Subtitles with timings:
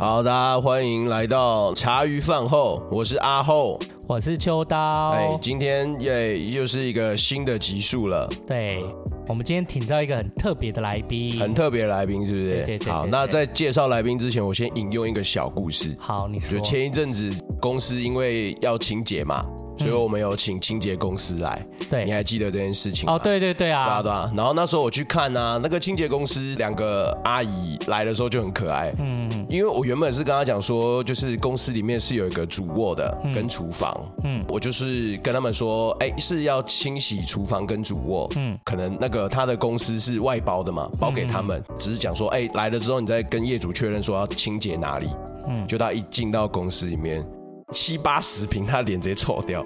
[0.00, 5.10] 好，大家欢迎来到茶余饭后，我是阿后，我是秋刀。
[5.10, 8.26] 哎，今天耶又是一个新的集数了。
[8.46, 8.82] 对，
[9.28, 12.48] 我们今天请到一个很特别的来宾，很特别的来宾，是不是？
[12.48, 12.90] 对对对，对。
[12.90, 15.94] 好，那在介绍来宾之前，我先引用一个小故事。
[16.00, 16.58] 好，你说。
[16.58, 17.30] 就前一阵子
[17.60, 19.44] 公司因为要清洁嘛。
[19.80, 23.14] 所以我们有请清洁公司来，对，你还记得这件事情吗？
[23.14, 24.32] 哦，对对对啊，对啊对啊。
[24.36, 45.08] 然后那时候我去看啊，那个清洁公司两个阿姨来的时候就很可爱，嗯，因为我原本是跟他讲说，就是公司里面是有一个主卧的跟厨房，嗯，我就是跟他们说，哎，是要清洗厨房跟主卧，嗯，可能那个他的公司是外包的嘛，包给他们，只是讲说，哎，来了之后你再跟业主确认说要清洁哪里，
[45.48, 47.24] 嗯，就他一进到公司里面。
[47.70, 49.64] 七八十平，他脸直接臭掉。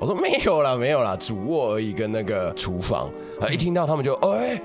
[0.00, 3.10] 我说没有啦，没有啦，主卧而已，跟那个厨房。
[3.40, 4.60] 啊，一听到他们就，哎，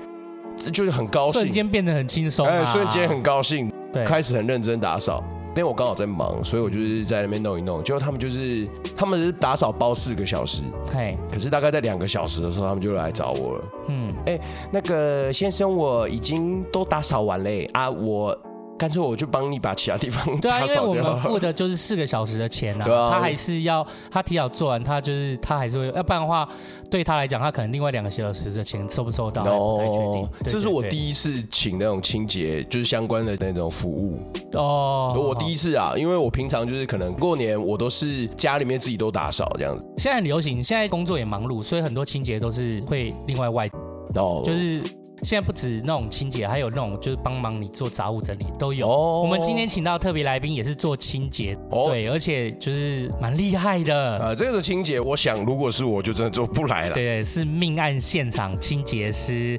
[0.72, 5.24] 就是很高兴，瞬间变得很轻松，哎，瞬间很高兴，对，开始很认真打扫。
[5.50, 7.82] 因为我刚好在忙，所以我就是在那边弄一弄。
[7.84, 8.66] 结果他们就是，
[8.96, 13.64] 他们是打扫包四个小时，嘿，可是大概在两个小时的时候，他们就来找我了。
[13.88, 14.40] 嗯，哎，
[14.72, 18.36] 那个先生，我已经都打扫完嘞，啊，我。
[18.76, 26.48] 干脆我就帮你把其他地方 对啊，因为我们付的就是四个小时的钱呐、啊，他还是要他提早做完，他就是他还是会，要不然的话，
[26.90, 30.28] 对他来讲，他可能另外两个小时的钱收不收到还不太确定。
[30.44, 34.20] 这是我第一次请那种清洁，就是相关的那种服务
[34.54, 35.14] 哦。
[35.16, 39.86] 我第一次啊，因为我平常就是可能过年我都是家里面自己都打扫这样子。
[39.98, 43.70] 现在很流行，现在工作也忙碌，所以很多清洁都是会另外外
[44.16, 44.82] 哦，就是。
[45.22, 48.88] 现在不止那种清洁，还有那种就是帮忙你做杂物整理都有。
[48.88, 49.22] Oh.
[49.24, 51.90] 我们今天请到特别来宾也是做清洁，oh.
[51.90, 54.18] 对，而且就是蛮厉害的。
[54.18, 56.94] 呃，这个清洁，我想如果是我就真的做不来了。
[56.94, 59.58] 对，是命案现场清洁师。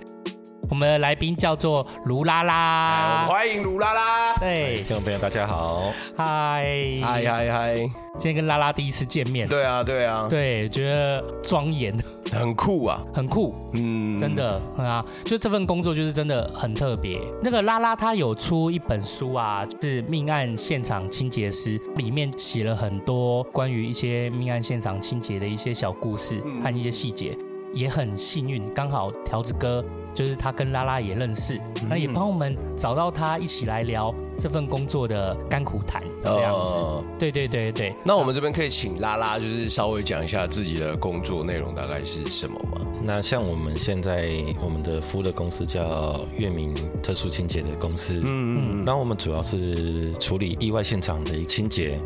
[0.70, 4.36] 我们的来宾叫做卢拉拉，欢迎卢拉拉。
[4.38, 6.66] 对，听众朋友大家好，嗨。
[7.02, 7.76] 嗨嗨嗨，
[8.18, 9.48] 今天跟拉拉第一次见面。
[9.48, 11.96] 对啊，对啊，对，觉得庄严，
[12.32, 17.20] 很酷啊，很酷，嗯，真的啊，就这份工作就是真的很特别。
[17.44, 27.38] 那个拉拉她有出一本书啊，是命案现场清洁师，里面写了很多关于一些命案现场清洁的一些小故事和一些细节。
[27.76, 36.80] 也很幸运，刚好条子哥就是他跟拉拉也认识，那、嗯、也帮我们找到他一起来聊这份工作的甘苦谈这样子。
[36.80, 37.94] 呃、对对对对。
[38.04, 42.82] 那我们这边可以请拉拉，就是稍微讲一下自己的工作内容大概是什么吗？
[43.04, 44.30] 那像我们现在
[44.64, 52.00] 我们的服务的公司叫月明特殊清洁的公司，嗯嗯，那我们主要是处理意外现场的一个清洁。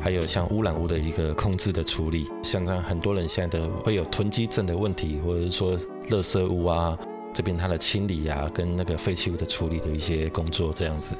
[0.00, 5.76] 还有像污染物的一个控制的处理，像这样很多人现在都会有囤积症的问题，或者是说
[6.08, 6.98] 垃圾物啊，
[7.32, 11.14] 这边它的清理啊，跟那个废弃物的处理的一些工作这样子，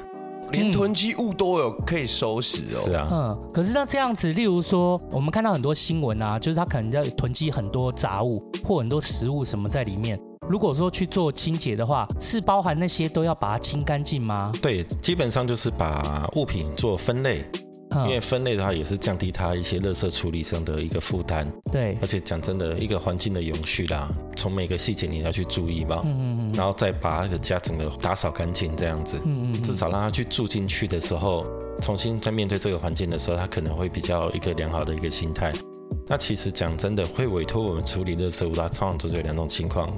[0.51, 2.83] 连囤积物都有可以收拾哦。
[2.85, 10.19] 是啊，嗯，可是那这样子，例如说我们看到很多新闻啊，就是他可能要囤积很多杂物或很多食物什么在里面，
[10.49, 14.51] 如果说去做清洁的话，是包含那些都要把它清干净吗？
[14.61, 17.45] 对，基本上就是把物品做分类。
[18.05, 21.47] 因为分类的话，也是降低它一些垃圾处理上的一个负担。
[21.71, 25.99] 对，而且讲真的，一个环境的永续啦，从每个细节你要去注意嘛。
[26.05, 26.53] 嗯嗯嗯。
[26.53, 29.19] 然后再把那个家整个打扫干净，这样子。
[29.25, 29.61] 嗯嗯。
[29.61, 31.45] 至少让他去住进去的时候，
[31.81, 35.51] 重新在面对这个环境的时候，他可能会比较一个良好的一个心态。
[36.07, 39.89] 那其实讲真的，会委托我们处理垃圾物，它通常都是有两种情况。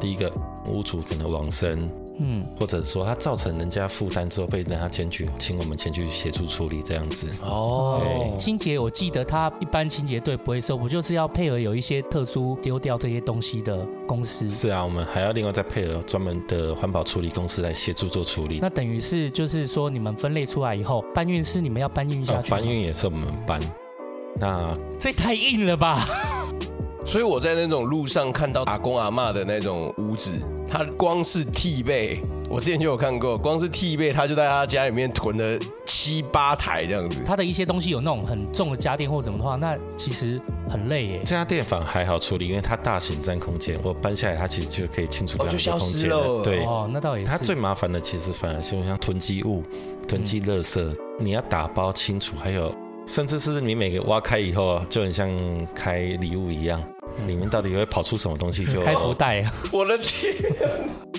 [0.00, 0.30] 第一个，
[0.66, 1.88] 屋主可能往生。
[2.18, 7.28] 嗯，或者说他造成人家负担之后被人家前去，请我们前去协助处理这样子。
[7.42, 8.00] 哦，
[8.38, 14.50] 清洁我记得他一般清洁队不会收，不就是要配合有一些特殊丢掉这些东西的公司？
[14.50, 18.58] 是啊，我们还要另外再配合专门的环保处理公司来协助做处理。
[18.60, 22.50] 那等于是就是说你们分类出来以后，搬运是你们要搬运下去？
[22.50, 23.60] 搬运也是我们搬。
[24.36, 26.06] 那这太硬了吧？
[27.08, 30.30] 所以我在那种路上看到阿公阿嬷的那种屋子，
[30.68, 32.20] 他光是替被，
[32.50, 37.22] 我之前就有看过，光是替被，他就在他家里面囤了七八台这样子。
[37.24, 40.38] 他的一些东西有那种很重的家电或者什么的话，那其实
[40.68, 41.22] 很累耶。
[41.24, 45.46] 家电反而还好处理，因为它大型占空间，我搬下来它其实就可以清除掉。
[45.46, 46.42] 哦，就消失了。
[46.42, 47.30] 对，哦，那倒也是。
[47.30, 49.64] 它最麻烦的其实反而是像囤积物、
[50.06, 52.70] 囤积垃圾，嗯，你要打包清除，还有
[53.06, 55.30] 甚至是你每个挖开以后，就很像
[55.74, 56.82] 开礼物一样。
[57.26, 58.64] 里面到底会跑出什么东西？
[58.64, 59.52] 就开福袋啊！
[59.72, 60.34] 我的天！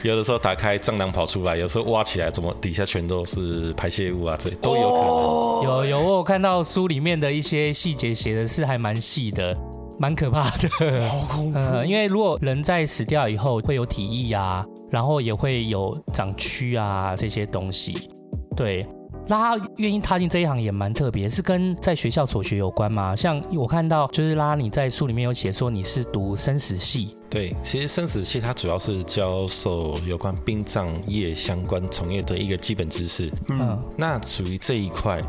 [0.04, 4.36] 有的时候打开蟑螂跑出来，有时候挖起来怎么底下全都是排泄物啊？
[4.40, 5.64] 这都有可能。
[5.64, 9.56] 有有，我有看到书里面的一些细节写的是还蛮细的，
[10.00, 10.70] 蛮可怕的。
[11.02, 11.60] 好恐怖！
[11.86, 18.10] 因为如果人在死掉以后会有体液啊，然后也会有长蛆啊这些东西。
[18.56, 18.86] 对，
[19.30, 23.16] 拉拉愿意踏进这一行也蛮特别，是跟在学校所学有关吗？
[23.16, 35.22] 像我看到就是拉拉你在书里面有写说你是读生死系，对，其实生死系它主要是教授有关殡葬业相关从业的一个基本知识，嗯，那属于这一块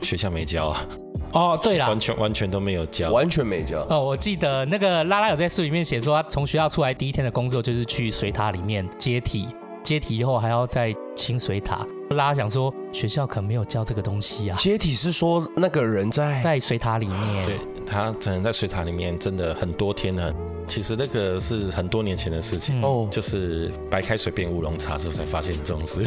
[0.00, 0.86] 学校没教啊。
[1.32, 3.86] 哦，对了，完全完全都没有教，完全没教。
[3.90, 9.46] 哦，我记得那个拉拉有在书里面写说，他从学校出来第一天的工作就是去水塔里面接体，
[9.86, 11.86] 接体以后还要再清水塔。
[12.10, 14.56] 拉拉想说，学校可没有教这个东西啊。
[14.58, 20.34] 接体是说那个人在在水塔里面，对，他可能在水塔里面真的很多天了。
[20.66, 26.04] 其实那个是很多年前的事情哦，就是白开水变乌龙茶之后才发现这种事。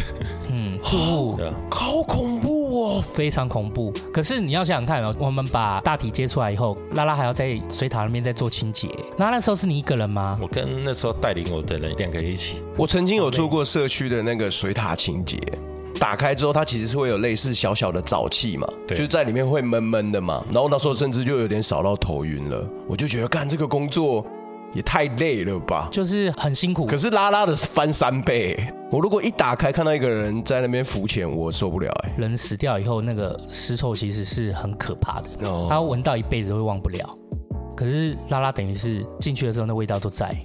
[0.49, 2.48] 嗯， 哦，好恐怖。
[2.89, 3.93] 哇，非常恐怖！
[4.11, 8.89] 可是你要想想看哦，我们把大体接出来以后，拉拉还要在水塔那边再做清洁。
[9.15, 10.39] 那那时候是你一个人吗？
[10.41, 12.55] 我跟那时候带领我的人两个人一起。
[12.75, 15.37] 我曾经有做过社区的那个水塔清洁，
[15.99, 20.43] 打开之后它其实是会有类似小小的沼气嘛，对就在里面会闷闷的嘛。
[20.51, 24.25] 然后那时候甚至就有点扫到头晕了，我就觉得干这个工作。
[24.73, 26.85] 也太累了吧，就是很辛苦。
[26.85, 28.57] 可是拉拉的是翻三倍，
[28.91, 32.11] 我如果一打开看到一个人在那边浮潜，我受不了哎。
[32.17, 35.29] 人死掉以后，那个尸臭其实是很可怕的，
[35.67, 37.09] 他闻到一辈子都会忘不了。
[37.75, 40.35] 可是拉拉等于是进去的时候，那味道都在，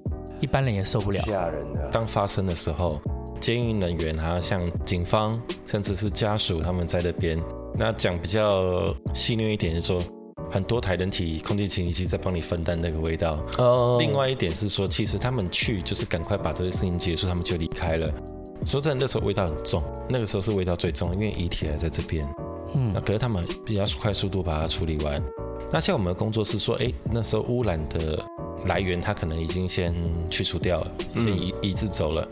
[0.41, 1.21] 一般人也受不了。
[1.23, 1.89] 吓人的。
[1.91, 3.01] 当发生的时候，
[3.41, 7.39] 监狱人员啊，像警方，甚至是家属，他们在那边，
[7.77, 10.14] 那讲比较戏谑一点，就是说。
[10.55, 13.45] 很多台人体空气清新机在帮你分担那个味道。
[13.59, 13.97] 哦。
[13.99, 18.09] 另外一点是说，其实他们去就是赶快把这些事情结束，他们就离开了。
[18.65, 22.25] 说真的，那时候味道很重，那个时候是味道最重，因为遗体还在这边。
[22.73, 22.93] 嗯。
[22.95, 25.21] 那可是他们比较快速度把它处理完。
[25.73, 28.25] 那像我们的工作是说，哎，那时候污染的
[28.67, 29.93] 来源，它可能已经先
[30.31, 32.29] 去除掉了，先移移置走了。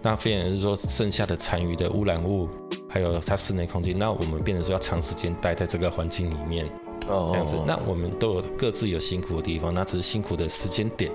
[0.00, 2.48] 那变成是说，剩下的残余的污染物，
[2.88, 6.66] 还有它室内空气，那我们变成说要长时间待在这个环境里面。
[7.08, 11.10] 哦，这样子，那我们都有各自有辛苦的地方，那只是辛苦的时间点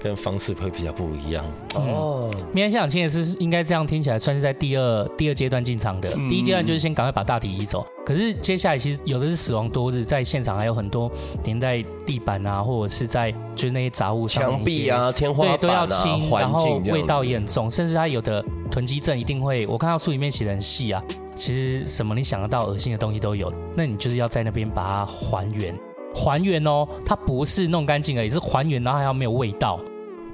[0.00, 1.44] 跟方式会比较不一样。
[1.74, 7.86] 哦，明天现场清洁师应该这样听起来算是在第二第二阶段进场的，嗯、第一阶段就是先赶快把大体移走。
[8.04, 11.10] 可是接下来其实有的是死亡多日，在现场还有很多
[11.42, 21.02] 粘在地板啊，或者是在就是那些杂物上墙壁啊、天花板啊，对，都要清，然后味道也很重，甚至它有的囤积症一定会，我看到书里面写的很细啊。
[21.34, 25.78] 其实什么你想得到恶心的东西都有，那你就是要在那边把它还原，
[26.14, 29.80] 还原哦，它不是弄干净而已，是还原，然后还要没有味道，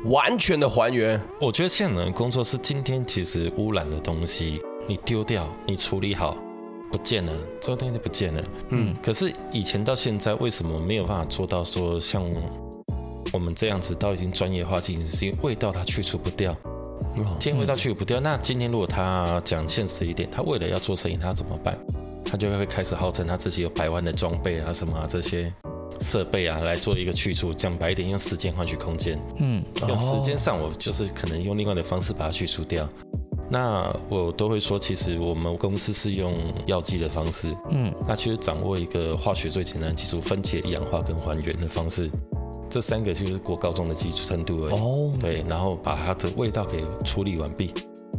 [0.05, 1.21] 完全的还原。
[1.41, 6.37] 我觉得现在的工作是今天其实污染的东西，你丢掉，你处理好，
[6.93, 8.45] 不见了，这个东西就不见了。
[8.69, 12.23] 嗯，可是以前到现在为什么没有办法做到说像
[13.33, 16.55] 我们这样子，到已经专业化进行，是因为味道它去除不掉。
[17.39, 21.79] 今天味道去不掉，那今天如果他讲现实一点，他为了要做生意，他怎么办？
[22.25, 25.53] 他就会开始号称他自己有百万的装备啊，什么啊这些
[26.01, 27.53] 设备啊来做一个去除。
[27.53, 29.19] 讲白一点，用时间换取空间。
[29.39, 32.89] 嗯，用时间上我就是可能用另外的方式把它去除掉。
[33.53, 36.35] 那我都会说，其实我们公司是用
[36.67, 37.53] 药剂的方式。
[37.71, 42.09] 嗯，那其实掌握一个化学最简单的技术，分解、氧化跟还原的方式。
[42.71, 44.75] 这三个就是国高中的基础程度而已。
[44.75, 47.75] 哦，对，然后把它的味道给处理完毕，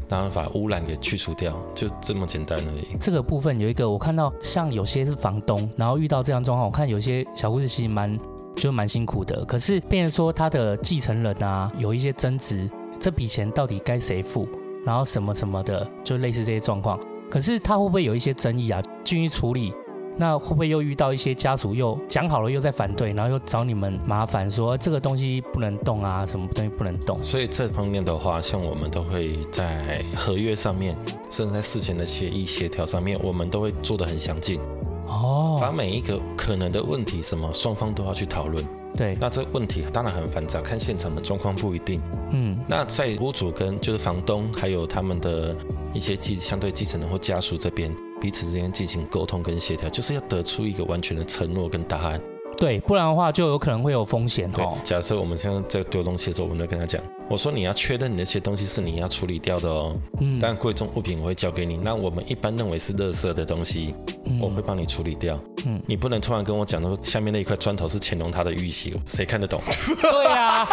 [0.10, 2.98] 然后把污染给去除掉，就这么简单而已。
[3.00, 8.20] 这个部分有一个，我看到像有些是房东，然后遇到这样状况，我看有些小故事其实蛮
[8.56, 9.46] 就蛮辛苦的。
[9.46, 14.48] 可是变成说他的继承人啊，有一些争执，这笔钱到底该谁付？
[14.84, 17.00] 然后什么什么的，就类似这些状况。
[17.30, 18.84] 可是他会不会有一些争议啊？
[19.06, 19.74] 进去处理。
[20.18, 27.22] 那会不会又遇到一些家属又讲好了又在反对，然后又找你们麻烦说这个东西不能动啊，什么东西不能动？
[27.24, 30.96] 所以这方面的话，像我们都会在合约上面，
[31.30, 34.60] 甚至在事前的协议协调上面，我们都会做的很详尽。
[35.08, 38.66] 哦，把每一个可能的问题，什么双方都要去讨论。
[38.94, 42.02] 对，那这个问题当然很繁杂，看现场的状况不一定。
[42.32, 45.56] 嗯，那在屋主跟就是房东还有他们的
[45.94, 47.94] 一些继相对继承人或家属这边。
[48.22, 52.22] 彼此之间进行沟通跟协调，就是要得出一个完全的承诺跟答案。
[52.58, 54.78] 对，不然的话就有可能会有风险哦。
[54.84, 57.02] 假设我们现在在丢东西的时候，我们都跟他讲，
[57.32, 59.96] 我说你要确认你那些东西是你要处理掉的哦。
[60.20, 60.38] 嗯。
[60.42, 63.96] 但贵重物品我会交给你，那我们一般认为是垃圾的东西，
[64.26, 65.40] 嗯、我会帮你处理掉。
[65.66, 65.80] 嗯。
[65.88, 69.62] 你不能突然跟我讲说下面那一块砖头是乾隆他的玉玺，谁看得懂？
[70.02, 70.68] 对呀、啊，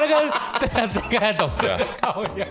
[0.00, 1.50] 那个对啊，谁看得懂？
[1.58, 2.46] 对啊，靠腰，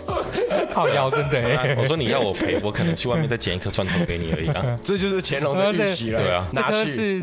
[0.71, 1.75] 靠腰，真的。
[1.81, 4.77] 我说你要我赔，我可能去外面再捡一颗砖头给你而已啊。
[4.85, 6.21] 这就是乾隆的玉玺了。
[6.21, 7.19] 对啊，拿去是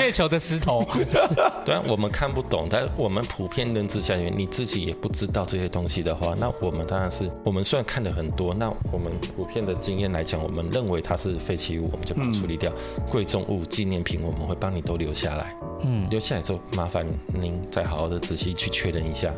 [0.00, 0.84] 月球的石头。
[1.64, 12.72] 对啊，我们看不懂，但我们普遍认知下面，你自己也不知道这些东西的话，那我们当然是，我们虽然看的很多，那我们普遍的经验来讲，我们认为它是废弃物，我们就把它处理掉。
[13.10, 15.54] 贵重物、纪念品，我们会帮你都留下来。
[15.82, 19.32] 嗯，留下来之后，麻烦您再好好的仔细去确认一下。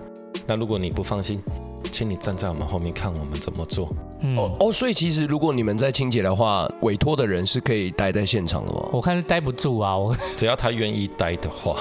[0.46, 1.42] 那如果你不放心，
[1.90, 3.88] 请你站在我们后面看我们怎么做。
[4.20, 8.88] 嗯、哦哦，所以其实如果你们在清洁的话，委托的人是可以待在现场的吗？
[8.92, 11.76] 我看是待不住啊，我 只要他愿意待的话。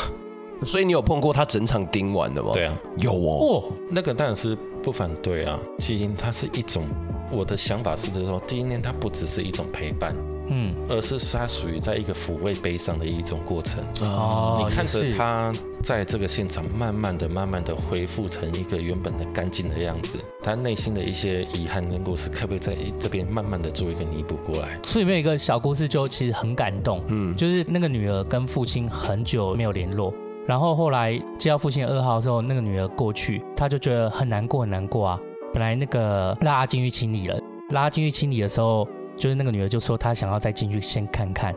[0.65, 2.51] 所以你有碰过他整场盯完的吗？
[2.53, 3.63] 对啊，有哦。
[3.89, 5.59] 那个当然是不反对啊。
[5.79, 6.85] 其实它是一种，
[7.31, 10.15] 我的想法是就是说，今天它不只是一种陪伴，
[10.49, 13.83] 嗯，而是它属于在一个抚慰悲伤的一种过程。
[14.01, 24.77] 哦，你看着他在这个现场慢慢的、慢慢的恢复成一个原本的干净的样子，他内心的一些遗憾跟故事，可不可以在这边慢慢的做一个弥补过来？
[24.83, 27.01] 书里面有一个小故事，就其实很感动。
[27.07, 30.13] 嗯，就是那个女儿跟父亲很久没有联络。
[30.47, 35.19] 然后后来接到父亲的噩耗的时候，那个女儿过去，她就觉得很难过，很难过啊。
[35.53, 37.37] 本来那个拉进去清理了，
[37.71, 41.53] 拉进去清理的时候，就是那个女儿就说她想要再进去先看看，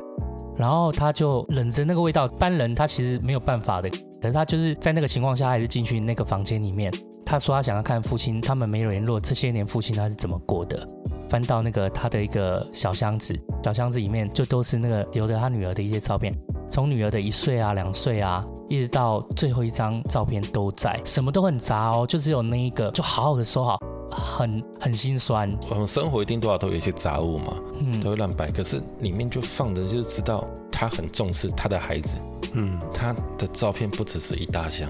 [0.57, 3.89] 然后她就忍着那个味道，般人她其实没有办法的，
[4.21, 6.93] 可是她就是在那个情况下还是进去那个房间里面。
[7.25, 10.85] 她说她想要看父亲，他们没有联络，这些年父亲他是怎么过的。
[11.29, 16.35] 翻到那个他的一个小箱子，小箱子里面就都是那个留着他女儿的一些照片。
[16.69, 23.77] 从女儿的一岁啊、两岁啊，一直到最后一张照片都在，什么都很杂哦，就只有那一个，就好好的收好，
[24.13, 25.53] 很很心酸。
[25.69, 32.17] 我们生活一定多少都有一些杂物嘛，嗯，都会乱摆，可是里面就放着，就是知道他很重视他的孩子，
[32.53, 34.89] 嗯，他的照片不只是一大箱。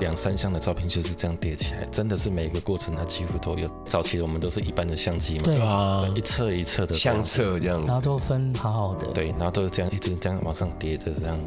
[0.00, 3.70] 两三箱的照片就是这样叠起来，真的是每个过程它几乎都有。
[3.86, 11.38] 早期的我们都是一般的相机嘛，对啊，一册一册的相册这样，然后都分好好的，对，然后都是这样一直这样往上叠着这样。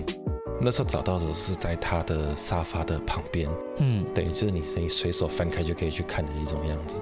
[0.60, 7.02] 那时候找到的是在他的沙发的旁边，嗯，等于就是你可以随手翻开就可以去看的一种样子。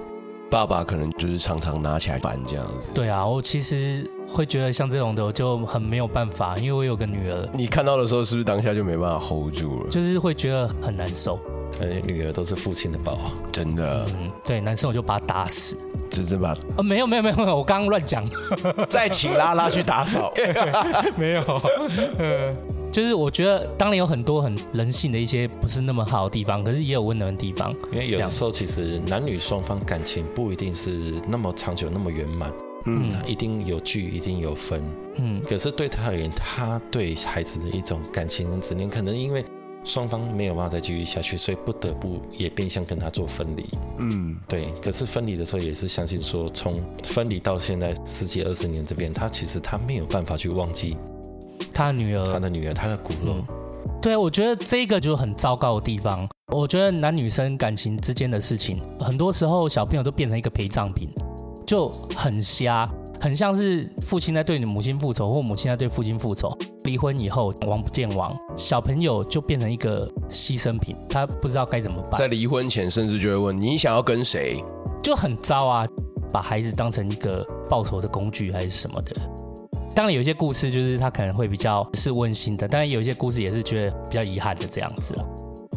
[0.50, 2.90] 爸爸可能就是常常拿起来翻这样子。
[2.94, 7.48] 对啊，我其实会觉得像这种的我就很没有办法，因为我有个女儿。
[7.54, 9.90] 你看到的时候是不是当下就没办法 hold 住了？
[9.90, 11.40] 就是会觉得很难受。
[11.78, 14.06] 感觉女儿都是父亲的宝，真的。
[14.20, 15.76] 嗯，对，男生我就把他打死。
[16.10, 16.56] 真的吧？
[16.76, 18.28] 呃，没有没有没有，我刚刚乱讲。
[18.88, 20.32] 再请拉拉去打扫。
[21.16, 21.42] 没有。
[22.92, 27.74] 就是我觉得，当然有很多很人性的一些不是那么好的地方，可是也有温暖的地方。
[27.90, 32.52] 因为有的时候，其实男女双方感情不一定是那么长久、那么圆满。
[32.86, 34.80] 嗯，他一定有聚，一定有分。
[35.16, 39.44] 嗯，可是对他而言，他对孩子的一种感情的执念，可能因为
[39.84, 43.64] 双方没有办法再继续下去，所以不得不也变相跟他做分离。
[43.98, 44.68] 嗯，对。
[44.82, 50.96] 可是分离的时候，也是相信说，从分离到现在十几二十年这边，他其实他没有办法去忘记。
[51.72, 53.34] 他女儿，他的女儿，他的骨肉。
[53.36, 53.44] 嗯，
[54.00, 56.26] 对，我觉得这个就很糟糕的地方。
[56.52, 61.10] 我觉得男女生感情之间的事情，很多时候小朋友都变成一个陪葬品，
[61.66, 62.88] 就很瞎，
[63.20, 66.56] 很像是父亲在对你母亲复仇，或母亲在对父亲复仇。
[66.82, 72.18] 离婚以后，王不见王，小朋友就变成一个牺牲品，他不知道该怎么办。
[72.18, 74.62] 在离婚前，甚至就会问你想要跟谁，
[75.02, 75.88] 就很糟啊，
[76.30, 79.16] 把孩子当成一个报仇的工具还是什么的。
[79.94, 85.16] 当然有一些故事就是他可能会比较是温馨的，但是有一些故事也是觉得比较遗憾的这样子。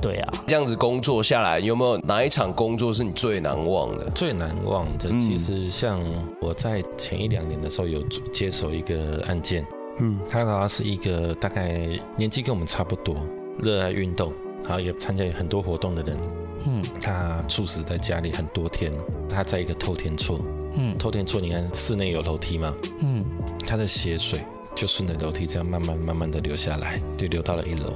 [0.02, 4.10] 对啊，这样子工作下来，有没有哪一场工作是你最难忘的？
[4.16, 6.00] 最难忘的，其实像
[6.42, 8.02] 我在前一两年的时候有
[8.32, 9.66] 接手一个案件，
[10.00, 13.16] 嗯，他好像是一个大概年纪跟我们差不多，
[13.60, 14.32] 热爱运动，
[14.64, 16.18] 然后也参加很多活动的人，
[16.66, 18.92] 嗯，他猝死在家里很多天，
[19.28, 20.40] 他在一个透天厝，
[20.76, 22.74] 嗯，透天厝你看室内有楼梯嘛？
[23.00, 23.26] 嗯。
[23.66, 24.40] 他的血水
[24.74, 27.92] 就顺着楼梯这样慢慢慢慢的流下来，就流到了一楼。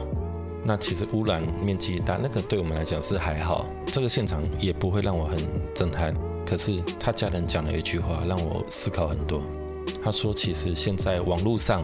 [0.64, 5.40] 那其实污染面积大，那个对我们来讲是还好，这个现场也不会让我很
[5.74, 6.14] 震撼。
[6.46, 9.42] 可是他家人讲了一句话，让我思考很多。
[10.04, 11.84] 他说：“其实现在网络上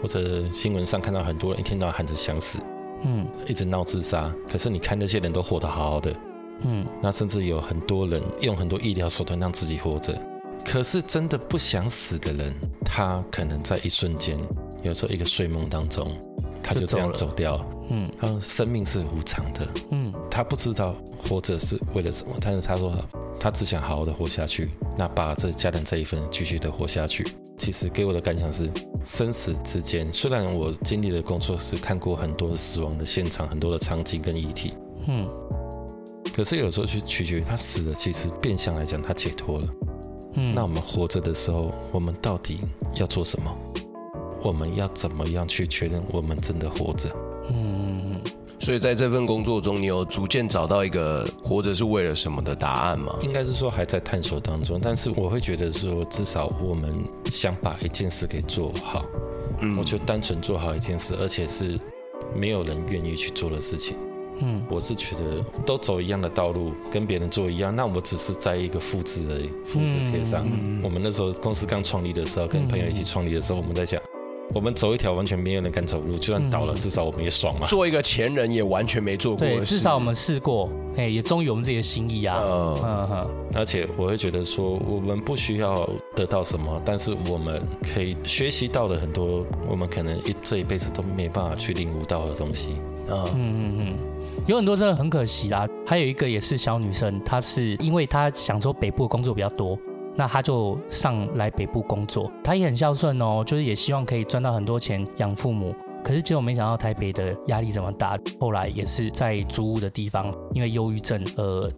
[0.00, 2.58] 或者新闻上看到很多人一天到晚喊着想死，
[3.02, 4.32] 嗯，一直闹自杀。
[4.50, 6.14] 可是你看那些人都活得好好的，
[6.62, 10.18] 嗯，那甚至有很多人用很多医疗手段让自己活着。”
[10.64, 12.54] 可是真的不想死的人，
[12.84, 14.38] 他可能在一瞬间，
[14.82, 16.06] 有时候一个睡梦当中，
[16.62, 17.64] 他就这样走掉了。
[17.90, 19.68] 嗯，他说生命是无常的。
[19.90, 22.92] 嗯，他不知道活着是为了什么，但是他说
[23.38, 27.26] 他只想好好的活下去，那把这家人这一份继续的活下去。
[27.56, 28.70] 其实给我的感想是，
[29.04, 34.72] 生死之间，虽然我经历的工作是看过很多死亡的现场，很多的场景跟遗体。
[35.06, 35.28] 嗯。
[36.32, 39.68] 可是有时候去取决于他死了，其实变相来讲他解脱了。
[40.34, 42.60] 嗯，那我们活着的时候，我们到底
[42.94, 43.54] 要做什么？
[44.42, 47.10] 我们要怎么样去确认我们真的活着？
[47.52, 48.20] 嗯，
[48.58, 53.14] 所以在这份工作中，你有逐渐找到一个活着是为了什么的答案吗？
[53.22, 56.94] 应该是说还在探索当中，但是我会觉得说，至少我们
[57.30, 59.04] 想把一件事给做好。
[59.60, 61.78] 嗯，我就单纯做好一件事，而且是
[62.34, 63.96] 没有人愿意去做的事情。
[64.42, 70.46] 嗯，我是觉得都走一样的道路，跟别人做一样，那我只是在一个复制而已，复制贴上。
[70.46, 73.99] 嗯，我们那时候公司刚创立的时候，跟朋友一起创立的时候，我们在想。
[74.52, 77.66] 我们走一条完全没有人敢走路，就算倒了，至少我们也爽嘛。
[77.66, 82.40] 做一个前人也完全没做过，对，至少我们试过，哎，也忠于我们自己的心意啊。
[82.42, 83.30] 嗯嗯。
[83.54, 87.62] 而且我会觉得说，我们不需要得到什么，但是我们
[87.94, 92.70] 可以学习到的很多，我们可能一这一辈子都没办法去领悟到的东西。
[93.08, 93.98] 嗯嗯嗯，
[94.46, 95.66] 有很多真的很可惜啦。
[95.86, 99.78] 还有一个也是小女生，她是因为她想说北部的工作比较多。
[100.16, 105.74] 那他就上来北部工作，他也很孝顺哦，就是也希望可以赚到很多钱养父母。
[106.02, 111.70] 可是结果没想到台北的压力这么大，后来也是在租屋的地方，因为忧郁症而。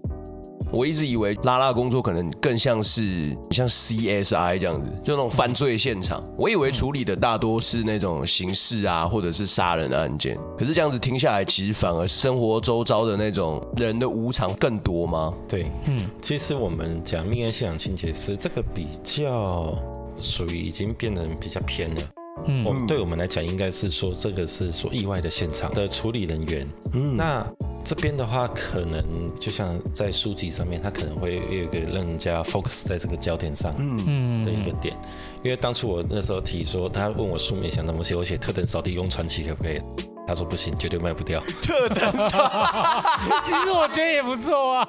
[0.72, 6.24] 我一直以为拉拉工作可能更像是像 CSI 这样子，就那种犯罪现场。
[6.36, 10.38] 我以为处理的大多是那种刑事啊，或者是杀人的案件。
[10.58, 15.34] 可是这样子听下来，其实反而生活周遭的那种人的无常更多吗？
[15.46, 19.74] 对，嗯，其实我们讲命案现场清洁师，这个比较
[20.20, 22.02] 属于已经变得比较偏了。
[22.46, 26.66] 嗯，我们对我们来讲，应该是说这个是说意外的现场的处理人员。
[26.92, 27.46] 嗯，那。
[27.84, 29.02] 这边的话，可能
[29.40, 34.96] 就像在书籍上面，他可能会有一个让人家 focus 在这个焦点上，嗯的一个点。
[35.42, 39.80] 因为当初我那时候提说，他问我书面想怎么写，我写特等扫地工传奇可不可以？
[40.26, 41.42] 他说不行，绝对卖不掉。
[41.60, 43.02] 特等扫，
[43.44, 44.88] 其实我觉得也不错啊。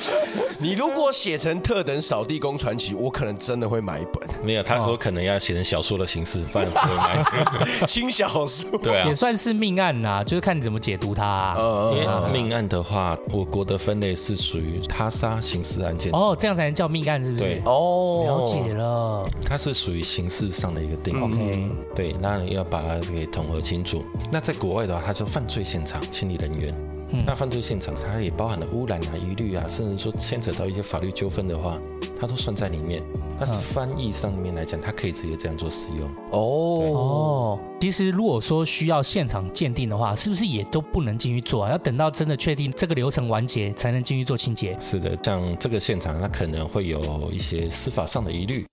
[0.60, 4.28] 你如果写成特等扫地工传奇，我可能真的会买一本。
[4.44, 7.24] 没有，他说可能要写成小说的形式，不然不会买。
[7.88, 11.90] 轻小说，对啊，也算是命案呐，就是看你怎么解读它啊。
[11.92, 16.12] 因为命案的话，我国的分类是属于他杀刑事案件。
[16.12, 17.44] 哦，这样才能叫命案，是不是？
[17.44, 19.28] 对，哦，了解了。
[19.44, 21.22] 它是属于刑事上的一个定义。
[21.22, 24.04] OK，对，那你要把它给统合清楚。
[24.30, 26.74] 那在国外的话，它叫犯罪现场清理人员。
[27.10, 31.78] 嗯，那犯罪现场它也包含了污染啊、疑虑啊，甚至说牵扯到一些法律纠纷的话，
[32.18, 33.00] 它都算在里面。
[33.38, 36.10] 但是翻译上面来讲，它可以直接这样做使用。
[36.32, 36.40] 哦
[36.92, 41.70] 哦，其实如果说需要现场鉴定的话，是不是也都不能进去做啊？
[41.70, 44.76] 要等到真的确定这个流程完结，才能进去做清洁？
[44.80, 48.66] 是的，像这个现场，它可能会有一些司法上的疑虑。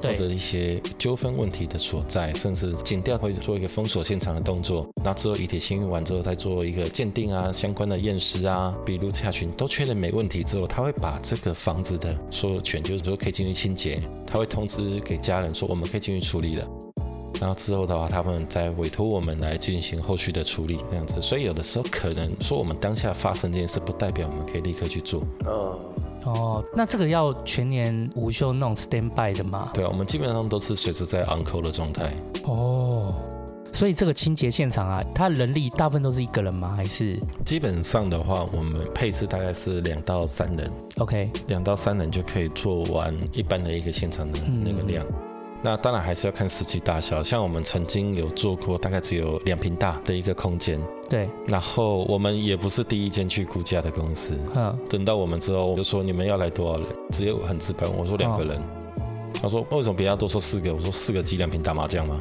[0.00, 16.68] 或者一些纠纷问题的所在，甚至警调会做一个封锁现场的动作，那之后遗体清运完之后再做一个鉴定啊，相关的验尸啊，笔录查询都确认没问题之后，他会把这个房子的所有权，就是说可以进去清洁，他会通知给家人说我们可以进去处理了，
[17.40, 21.20] 然后之后的话，他们再委托我们来进行后续的处理，这样子。
[21.20, 25.22] 所以有的时候可能说我们当下发生这件事，不代表我们可以立刻去做。
[25.44, 25.78] 嗯。
[26.28, 29.70] 哦，那这个要全年无休那种 stand by 的吗？
[29.72, 32.14] 对啊，我们基本上都是随时在 on call 的状态。
[32.44, 33.14] 哦，
[33.72, 36.74] 所以这个清洁现场啊，他人力大部分都是一个人吗？
[36.76, 37.18] 还是？
[37.44, 40.70] 基本上的话，我们配置大概是两到三人。
[40.98, 45.04] OK，两到三人就可以做完一般的一个现场的那个量。
[45.06, 45.27] 嗯
[45.62, 50.80] 那当然还是要看实际大小，像我们曾经有做过，大概只有两平大的一个空间。
[51.08, 51.28] 对。
[51.46, 54.38] 然后我们也不是第一间去估价的公司。
[54.54, 54.78] 嗯。
[54.88, 56.86] 等到我们之后，我就说你们要来多少人？
[57.10, 58.56] 只有很直白，我说两个人。
[58.58, 58.64] 哦、
[59.42, 60.72] 他说为什么别人都说四个？
[60.72, 62.20] 我说四个挤两坪打麻将吗？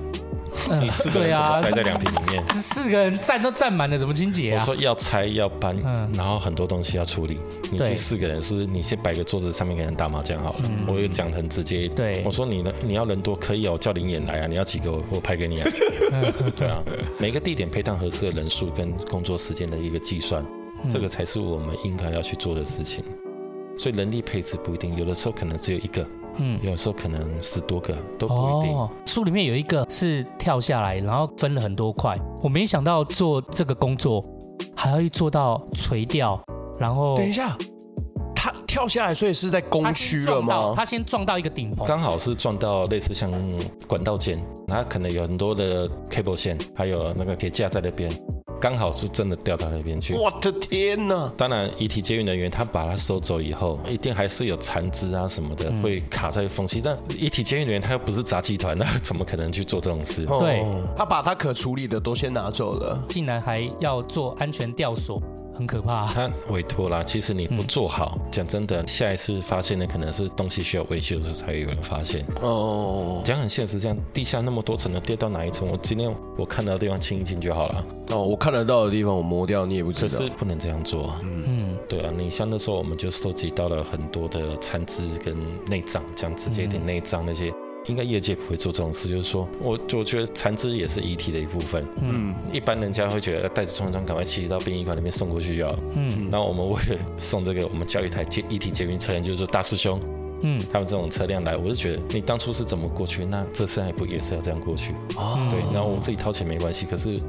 [0.82, 2.48] 你四个人怎么塞在两瓶里面？
[2.50, 4.60] 四个人站都站满了，怎么清洁啊？
[4.62, 5.76] 我说要拆要搬，
[6.14, 7.40] 然后很多东西要处理。
[7.72, 10.70] 你去四个人，是不是你先摆个桌子上面给人打麻将好了？
[10.88, 11.88] 我也讲得很直接。
[11.90, 14.48] 对，我说你呢，你要人多可以哦，叫林演来啊。
[14.48, 15.70] 你要几个我我拍给你啊。
[16.56, 16.82] 对啊，
[17.20, 20.46] 每个地点配套合适的人数跟工作时间的一个计算，
[20.90, 23.04] 这个才是我们应该要去做的事情。
[23.78, 26.08] 所以人力配置不一定，有的时候可能只有一个。
[26.38, 28.76] 嗯，有时候可能十多个都不一定。
[28.76, 32.18] 哦，书里面有一个是跳下来，然后分了很多块。
[32.44, 34.24] 我没想到做这个工作
[34.76, 36.40] 还要做到垂钓，
[36.80, 37.58] 然后等一下，
[38.36, 40.74] 他跳下来，所以是在工区了吗？
[40.76, 43.32] 他先撞到一个顶棚，刚好是撞到类似像
[43.88, 48.12] 管道间，然后可能有很多的 cable 线，还有那个可以架在那边。
[48.60, 51.32] 刚好是真的掉到那边去，我的天哪！
[51.38, 56.82] 当然，遗体接运人员他把它收走以后，一定还是有残肢啊什么的会卡在缝隙。
[56.82, 60.26] 但遗体接运人员他又不是杂技团，那 怎么可能去做这种事？
[60.26, 60.66] 对，
[60.98, 65.22] 他把他可处理的都先拿走了，竟然还要做安全吊索。
[65.58, 66.08] 很可怕。
[66.08, 72.26] 他委托啦，其实你不做好，讲、嗯、真的，下一次发现的可能是东西需要维修的时候才有人发现。
[72.42, 75.68] 哦，讲很现实，这样地下那么多层的，跌到哪一层？
[75.68, 77.84] 我今天我看到的地方清一清就好了。
[78.12, 80.18] 哦，我看得到的地方我磨掉，你也不知道。
[80.18, 81.16] 可是不能这样做。
[81.24, 87.52] 嗯，对啊，你像那时候我们就收集到了很多的残肢跟内脏，这样直接一点内脏那些。
[87.88, 91.86] 应该业界不会做这种事，就是说，我我觉得残肢也是遗体的一部分。
[92.02, 95.76] 嗯，一般人家会觉得带着冲锋枪赶快骑到殡仪馆里面送过去就好。
[95.96, 100.00] 嗯，然后我们为了送这个，我们叫一台接遗体接运车辆，就是说大师兄。
[100.42, 104.94] 嗯，他们这种车辆来，我就觉得你当初是怎么过去，那这次还不也是要这样过去？
[105.16, 107.20] 哦，对，然后我们自己掏钱没关系，可是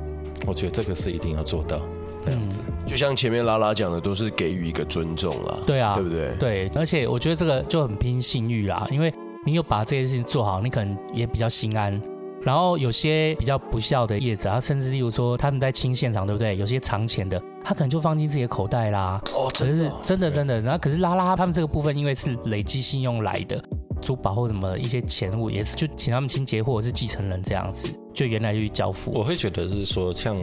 [0.45, 1.81] 我觉得这个是一定要做到
[2.25, 2.61] 这样子。
[2.85, 5.59] 就像前面拉拉讲的，都是给予一个尊重啦。
[5.67, 6.31] 对啊，对不对？
[6.39, 9.11] 对，而且我觉得这个就很拼信誉啦，因为。
[9.49, 12.01] 你有把这件事情做好，你可能也比较心安。
[12.41, 16.57] 然后有些比较不孝的业者，他甚至例如说他们在清现场，对不对？
[16.57, 19.21] 有些藏钱的，他可能就放进自己的口袋啦。
[19.35, 20.61] 哦，真的，真的，真的。
[20.61, 23.61] 然后可是拉拉他们这个部分，因为是累积信用来的。
[24.01, 29.13] 珠宝或什么一些钱物也是，就请他们清洁或者是继承人这样子，就原来就去交付。
[29.13, 30.37] 我会觉得是说，像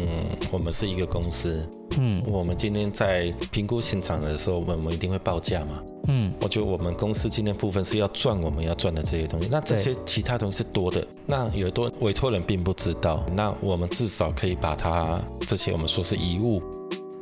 [0.51, 16.61] 我们是一个公司，嗯，我们今天在评估现场的时候，我们我们一定会报价嘛，嗯，我觉得我们公司今天部分是要赚我们要赚的这些东西，那这些其他东西是多的，那有多委托人并不知道，那我们至少可以把它这些我们说是遗物。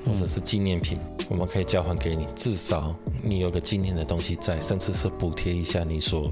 [0.05, 0.97] 或者是纪念品，
[1.29, 6.31] 我们可以交还给你，至少你有个纪念的东西在，甚至是补贴一下你所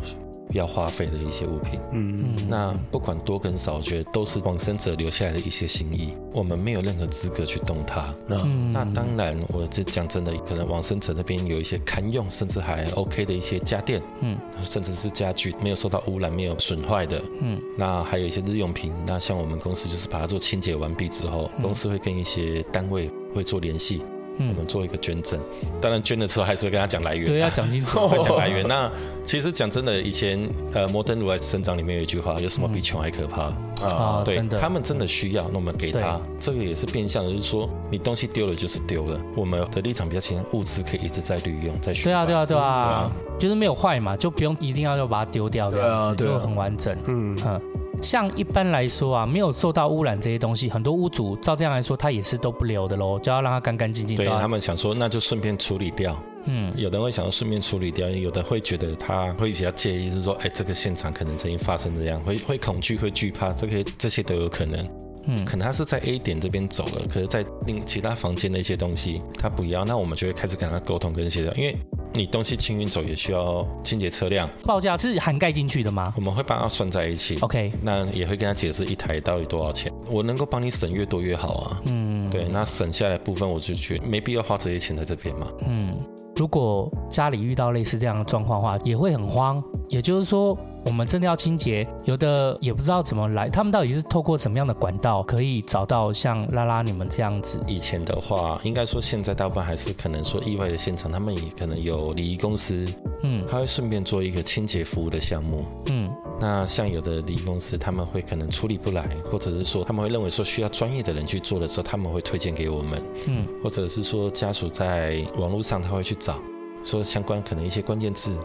[0.54, 1.80] 要花费的一些物品。
[1.94, 2.48] 嗯嗯。
[2.50, 8.14] 那不管多跟少，我觉得都是往生者留下来的一些心意，我们没有任何资格去动它。
[8.28, 8.74] 嗯。
[8.74, 17.58] 那当然，我这讲真的，可能往生者那边有一些堪用，甚至还 OK 的一些家电，嗯，甚至是家具没有受到污染、没有损坏的，嗯。
[17.78, 23.10] 那还有一些日用品，那像我们公司就是把它做清洁完毕之后，公司会跟一些单位。
[23.34, 24.02] 会做联系，
[24.38, 25.40] 我们做一个捐赠。
[25.82, 28.68] 当然捐的时候还是会跟他讲来源，对，要讲清楚， 会讲 来源。
[28.68, 28.90] 那
[29.26, 33.52] 其实讲真的，以前呃摩登如来生长里面有一句话，有什么比穷还可怕
[33.86, 34.24] 啊？
[34.26, 39.20] 对，他们真的需要，那我们给他，这个也是变相的，就是说你东西丢了就是丢了。
[39.36, 46.98] 我们的立场比较清楚，物资可以一直在利用，在对啊对啊对啊，就是没有坏嘛，就不用一定要要把它丢掉，对啊，就很完整。
[47.06, 47.62] 嗯嗯。
[48.02, 54.18] 像一般来说啊，没有受到污染这些东西，很多屋主照这样来说，他也是都不留的喽，就要让它干干净净。
[54.18, 56.18] 对，他们想说，那就顺便处理掉。
[56.46, 64.84] 嗯，有的人会想要顺便处理掉，有的会觉得他会比较介意，就是说，哎，这个现场可能曾经发生这样，会会恐惧，会惧怕，这个这些都有可能。
[65.26, 71.76] 嗯，可能他是在 A 点这边走了，可是在另其他房间的一些东西他不要，那我们就会开始跟他沟通跟协调，因为
[72.14, 76.14] 你东西清运走也需要清洁车辆，报价是涵盖进去的吗？
[76.16, 86.00] 我们会帮他算在一起，OK，那也会跟他解释一台到底多少钱，我能够帮你省越多越好啊，嗯，对，那省下来部分我就觉得没必要花这些钱在这边嘛，嗯。
[86.36, 89.62] 如果家里遇到类似这样的状况的话，也会很慌。
[89.90, 93.50] 也就是说，我们真的要清洁，有的也不知道怎么来。
[93.50, 97.60] 他们到底是透过什么样的管道可以找到像拉拉你们这样子？
[97.68, 102.88] 以前的话，应该说现在大部分还是可能说意外的现场，他们也可能有礼仪公司，
[103.24, 106.10] 嗯，他会顺便做一个清洁服务的项目，嗯。
[106.40, 116.40] 那像有的礼仪公司，他们会可能处理不来，或者是说他们会认为说需要专业的人去做的时候，他们会推荐给我们，嗯，或者是说家属在网络上他会去找，
[116.84, 118.38] 说相关可能一些关键字。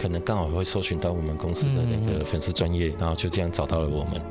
[0.00, 4.22] 可能刚好会搜寻到我们公司的那个粉丝专业，然后就这样找到了我们。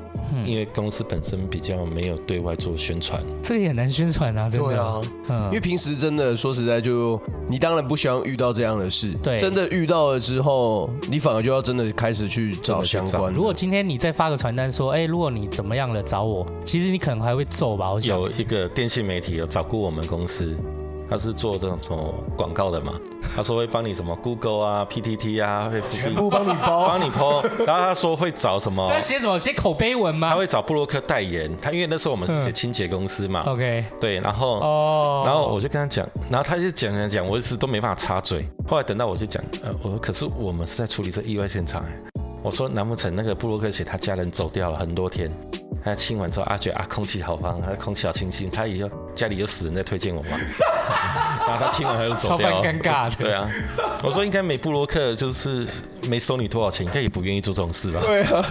[0.45, 4.69] 因为公司本身比较没有对外做宣传，这个也难宣传啊，真的。
[4.69, 5.01] 对啊，
[5.47, 9.11] 因为平时真的说实在，就你当然不希望遇到这样的事。
[9.21, 13.33] 对，真的遇到了之后，你反而就要真的开始去找相关。
[13.33, 17.91] 如果今天你再发个传单说，哎，如果你怎么样了找我，其实你可能还会揍吧？
[17.91, 20.55] 我想有一个电信媒体有找过我们公司。
[21.09, 22.93] 他是做这种什么广告的嘛？
[23.35, 27.43] 他说会帮你什么 Google 啊、PTT 啊，会全部帮你包，帮你 po。
[27.65, 28.87] 然后他说会找什么？
[28.91, 29.37] 他写什么？
[29.37, 30.29] 写口碑文吗？
[30.29, 31.51] 他会找布洛克代言。
[31.61, 33.43] 他因为那时候我们是写清洁公司嘛。
[33.47, 33.85] OK。
[33.99, 38.47] 对，然后哦，然后我就跟他讲，然后他就讲讲讲，我一直都没办法插嘴。
[38.67, 41.83] 后来等到我就讲，呃，我说可是我们是在处理这意外现场。
[42.47, 45.29] 我说难不成那个布洛克写他家人走掉了很多天？
[45.83, 48.49] 他清完之后，啊，觉得啊，空气好棒，他空气好清新。
[48.49, 50.29] 他以后家里有死人在推荐我吗？
[51.45, 53.15] 然 后他听完他就走掉，超尴尬的。
[53.25, 53.51] 对啊，
[54.01, 55.67] 我说应该没布洛克，就是
[56.07, 57.99] 没收你多少钱，应该也不愿意做这种事吧？
[57.99, 58.45] 对啊。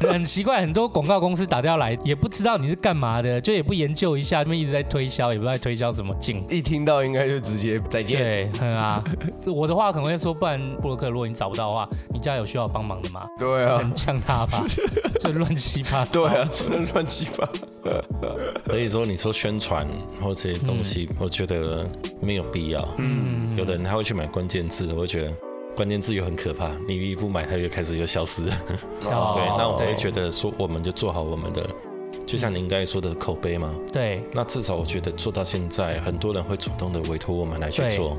[0.08, 6.44] 很奇怪，很多广告公司打电话来，也不知道你是干嘛的，就也不研究一下，他们一直在推销，也不知道在推销什么劲。
[6.48, 8.18] 一听到应该就直接再见。
[8.18, 9.02] 对，嗯啊，
[9.46, 13.26] 我的话可能会说，不然布鲁克，如果你找不到的话，你家有需要帮忙的吗？
[13.38, 14.64] 对啊，很呛他吧，
[15.20, 16.10] 就乱七八糟。
[16.28, 17.66] 对啊，真的乱七八糟。
[18.66, 19.86] 所以说，你说宣传
[20.22, 21.86] 或这些东西，我觉得
[22.20, 22.86] 没有必要。
[22.98, 25.32] 嗯，有的人他会去买关键字，我会觉得
[25.78, 28.62] 关键字又很可怕，你一不买，它又开始又消失 了。
[29.04, 31.64] 哦、对，那我会觉得说，我们就做好我们的，
[32.26, 33.72] 就像您刚才说的口碑嘛。
[33.92, 38.16] 对，那至少我觉得做到现在，很多人会主动的委托我们来去做。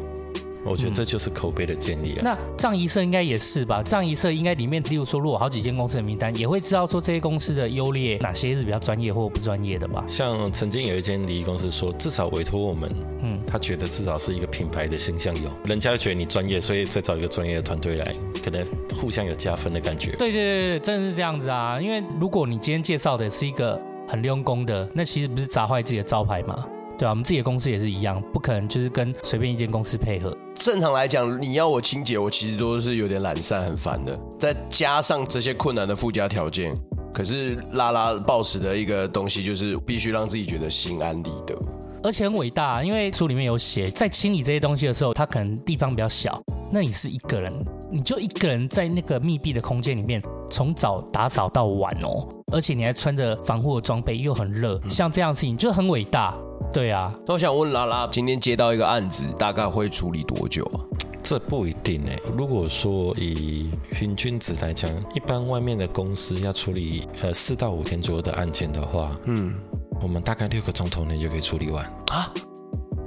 [0.65, 2.21] 我觉得这就是口碑的建立啊。
[2.23, 3.81] 那葬仪社应该也是吧？
[3.83, 10.03] 葬仪社应该里面，例如说，如果好几间公司的名单，也会知道说这些公司的优劣，哪些是比较专业或不专业的吧？
[10.07, 12.91] 像曾经有一间礼仪公司说，至少委托我们，
[13.21, 18.65] 嗯，他觉得至少是一个品牌的形象有，人家觉得你专业，所以再找一个专业的团队来，可能
[18.99, 20.11] 互相有加分的感觉。
[20.11, 21.79] 对对对对，真的是这样子啊！
[21.81, 26.67] 因为如果你今天介绍的是一个很用功的，那其实不是砸坏自己的招牌吗？
[26.99, 30.35] 对啊，我们自己的公司也是一样，不可能就是跟随便一间公司配合。
[30.55, 34.19] 正常来讲，你要我清洁，我其实都是有点懒散、很烦的。
[34.37, 36.75] 再加上这些困难的附加条件，
[37.13, 41.57] 可是拉拉抱持的一个东西就是必须让自己觉得心安理得，
[42.03, 42.83] 而且很伟大。
[42.83, 46.37] 因为书里面有写，在清理这些东西的时候，它可能地方比较小，
[46.69, 47.53] 那你是一个人，
[47.89, 56.35] 你就一个人在那个密闭的空间里面，从早打扫到晚哦，而且你还穿着防护的装备，又很热，像这样的事情就很伟大。
[56.73, 60.79] 对啊，那我想问拉拉，今天接到一个案子，大概会处理多久啊？
[61.23, 62.19] 这不一定哎。
[62.35, 69.55] 如果说以平均值来讲，一般外面的公司要处理呃四到五天左右的案件的话，嗯，
[70.01, 72.31] 我们大概六个钟头内就可以处理完啊。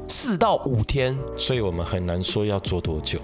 [0.09, 3.19] 四到五天，所以我们很难说要做多久。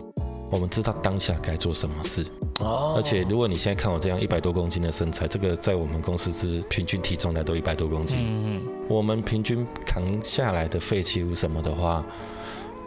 [0.50, 2.24] 我们知道当下该做什么事。
[2.60, 8.18] 哦，而且如果你现在看我这样一百多公斤的身材，这个在我们公司是平均体重来都一百多公斤。
[8.20, 12.04] 嗯，我们平均扛下来的废弃物什么的话，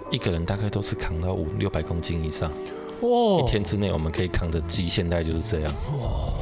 [0.10, 2.52] 一个人大概都是扛到五六百公斤以上。
[3.02, 5.74] 一天之内我们可以扛的鸡，现在就是这样。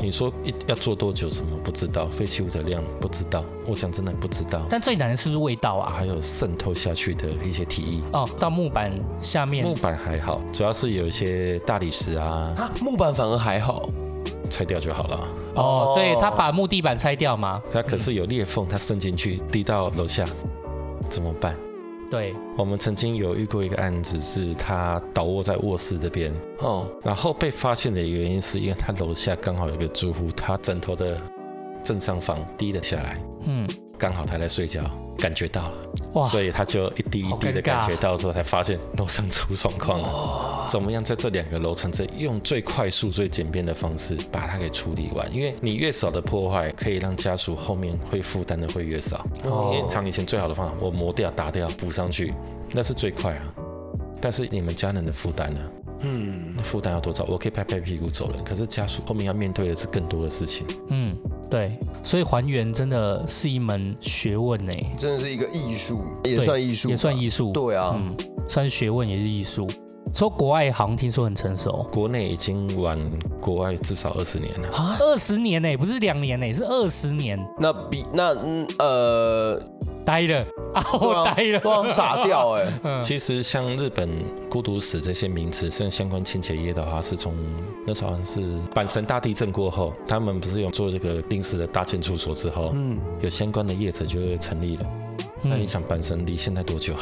[0.01, 1.29] 你说一要做多久？
[1.29, 2.05] 什么不知道？
[2.07, 3.43] 废弃物的量不知道。
[3.65, 4.61] 我讲真的不知道。
[4.69, 5.93] 但最难的是不是味道啊？
[5.95, 8.01] 还有渗透下去的一些体液。
[8.13, 8.91] 哦，到木板
[9.21, 9.65] 下面。
[9.65, 12.53] 木板还好，主要是有一些大理石啊。
[12.57, 13.89] 啊，木板反而还好，
[14.49, 15.27] 拆掉就好了。
[15.55, 17.61] 哦，对，他把木地板拆掉吗？
[17.71, 20.25] 它可是有裂缝，它渗进去滴到楼下，
[21.09, 21.55] 怎么办？
[22.09, 31.21] 对，我们曾经有遇过一个案子，是他倒卧在卧室这边，哦，然后被发现的原因是因为他楼下刚好有个住户，他枕头的
[31.83, 33.67] 正上方滴了下来，嗯。
[33.99, 34.81] 刚好他在睡觉，
[35.17, 35.77] 感觉到了，
[36.13, 36.27] 哇！
[36.27, 40.65] 所以他就一滴一滴的感觉到之后，才发现楼上出状况了。
[40.69, 45.31] 怎么样在这两个楼层，这用最快速、最简便的方式把它给处理完？
[45.33, 49.25] 因为你越少的破坏，可以让家属后面会负担的会越少。
[49.43, 52.33] 哦，延长以前最好的方法，我磨掉、打掉、补上去，
[52.71, 53.41] 那是最快啊。
[54.21, 55.59] 但是你们家人的负担呢？
[56.01, 57.23] 嗯，负担要多少？
[57.25, 60.65] 我可以拍拍屁股走人，可是家属后面要面对的是更多的事情。
[60.89, 61.15] 嗯，
[61.49, 67.51] 对，所以还原真的是一门学问呢，真的是一个艺术，也算艺术，也算艺术。
[67.51, 68.15] 对啊，嗯，
[68.49, 69.65] 算是学问，也是艺术。
[70.11, 72.99] 说国外好像听说很成熟，国内已经晚
[73.39, 77.39] 国外至少二十年了啊，二十年呢，不是两年呢，是二十年。
[77.59, 79.61] 那比那嗯呃。
[80.05, 80.83] 呆了啊！
[80.93, 82.73] 我呆了，傻掉哎。
[82.99, 84.09] 其实像日本
[84.49, 87.35] 孤独死这些名词，像相关清洁业的话，是从
[87.85, 88.41] 那时候好像是
[88.73, 94.85] 阪神大地震过后，他们不是有做这个临时的大建处所之后，嗯，有相关的业者就会成立了。
[95.43, 96.95] 那你想阪神离现在多久？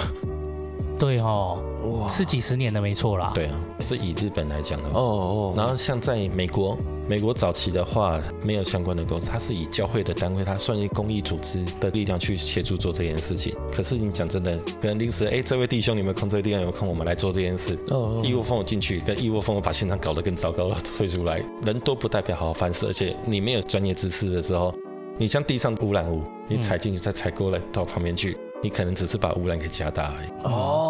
[1.00, 3.32] 对哦，哇，是几十年的没错啦。
[3.36, 5.54] 对啊，是以日本来讲的哦哦。
[5.56, 6.76] 然后像在美国，
[7.08, 13.56] 美国早期的话没有相关的公司，它是以教会的单位，它算是公益组织的力量去协助做这件事情。
[13.72, 17.78] 可是你讲真的，可能临时哎，这位弟兄，你们空这个地方有空，我们来做这件事。
[17.90, 18.22] 哦。
[18.26, 24.74] 一窝蜂进去，跟一窝蜂把现场搞得更糟糕，退出来，人多不代表好好办事，而且你没有专业知识的时候，
[25.20, 28.36] 你像地上污染物，你踩进去再踩过来到旁边去。
[28.64, 30.87] 你可能只是把污染给加大而已哦，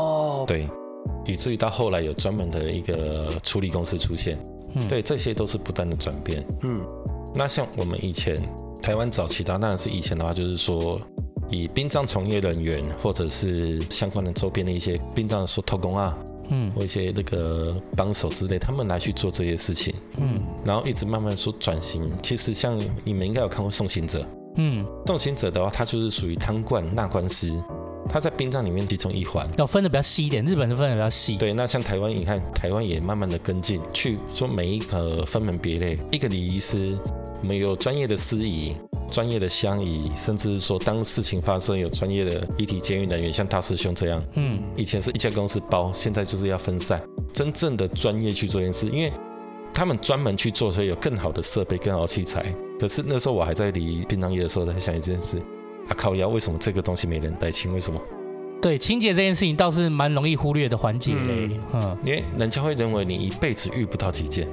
[0.48, 0.68] 对，
[1.26, 4.40] 以至于到后来有专门的一个处理公司出现，
[4.74, 6.82] 嗯，对，这些都是不断的转变，嗯，
[7.36, 8.42] 那像我们以前
[8.82, 11.00] 台湾早期的，当然是以前的话，就是说
[11.50, 16.18] 以殡葬从业人员或者是相关的周边的一些殡葬说偷工啊，
[16.50, 24.26] 嗯，或一些那个帮手之类，他们来去做这些事情，嗯，然后一直慢慢说转型，其实像你们应该有看过送行者。
[24.60, 27.54] 嗯，送行者的话，他就是属于汤罐纳棺师，
[28.08, 30.44] 他在殡葬里面其中一环，要分的比较细一点。
[30.46, 31.38] 日本是分的比较细。
[31.38, 36.98] 对，那像台湾，你看台湾也慢慢的跟进，去说每一个分门别类，一个礼仪师
[37.42, 38.74] 我们有专业的司仪、
[39.12, 44.24] 专业的乡仪，甚至是说当事情发生有专业的遗体监狱人员，像大师兄这样。
[44.34, 47.02] 嗯，以前是一家公司包，现在就是要分散，
[47.34, 49.12] 真正的专业去做一件事，因为
[49.74, 52.54] 他们专门去做，所以有更好的设备、更好的器材。
[52.80, 55.40] 可是那时候我还在离殡葬业的时候，在想一件事：
[55.88, 57.74] 啊靠腰，为什么这个东西没人带清？
[57.74, 58.00] 为什么？
[58.60, 64.48] 对清洁这件事情倒是蛮容易忽略的环节嘞，嗯，因为人家会认为你一辈子遇不到几件，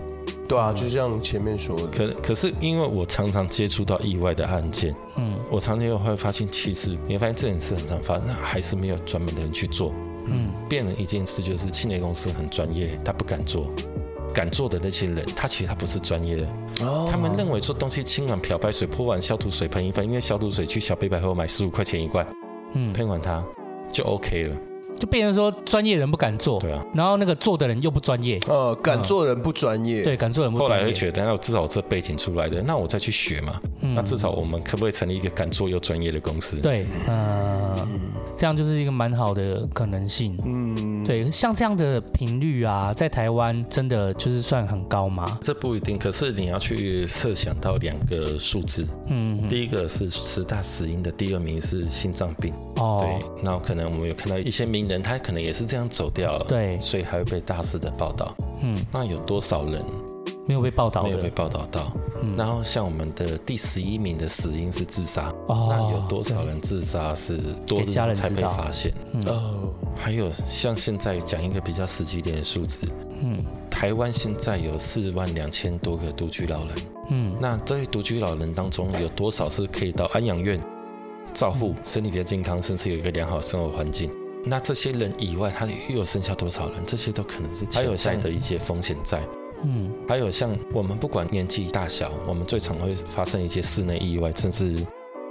[0.47, 9.91] 对啊，就像前面说的，可可是因为我常常接触到意外的案件，嗯，我常常又会发现，其实你会发现这件事很常发生，还是没有专门的人去做，
[10.29, 13.73] 嗯，变了一件事就是清洁公司很专业，他不敢做，
[14.35, 16.47] 敢做的那些人，他其实他不是专业的，
[16.83, 22.27] 哦，他们认为说东西清完漂白水泼完消毒水喷一喷，因为消毒水去小北百货买十五块钱一罐，
[22.75, 23.43] 嗯，喷完它。
[23.93, 24.57] 就 OK 了，
[24.97, 30.77] 就变成说专业人不敢做，对啊，然后那个做的人又不专业，呃，敢做的人不专业，对，敢做的人不专业。
[30.77, 36.57] 后来会觉得，那我至少我这背景出来的，那我再去学嘛，嗯、那至少我们可不可以成立一个敢做又专业的公司？
[36.57, 37.87] 对，呃，
[38.37, 40.39] 这样就是一个蛮好的可能性。
[40.45, 45.39] 嗯，对，像这样的频率啊，在台湾真的就是算很高吗？
[45.41, 52.53] 这不一定，可是你要去设想到两个数字，嗯，第一个是十大死因的第二名是心脏病。
[52.77, 58.35] 哦，对，那可能我们有看到一些名人，他可能也是这样走掉了，对，所以还会被大肆的报道。
[58.63, 59.83] 嗯，那有多少人
[60.47, 61.03] 没有被报道？
[61.03, 61.93] 没有被报道到。
[62.23, 68.93] 嗯，然后像我们的第十一名的死因是自杀，哦，那有多少人自杀是多日才被发现？
[69.27, 72.81] 哦，还有像现在讲一个比较实际一点的数字，
[73.23, 76.69] 嗯，台湾现在有四万两千多个独居老人，
[77.09, 80.61] 嗯，那这些独居老人当中有多少是可以到安养院？
[81.33, 84.09] 照护身体比较健康，甚至有一个良好生活环境。
[84.45, 86.81] 那这些人以外，他又有剩下多少人？
[86.87, 89.19] 这些都可能是潜在的一些风险在。
[89.21, 89.44] 嗯，
[90.09, 94.87] 还有像我们不管年纪大小，我们最常会发生一些室内意外，甚至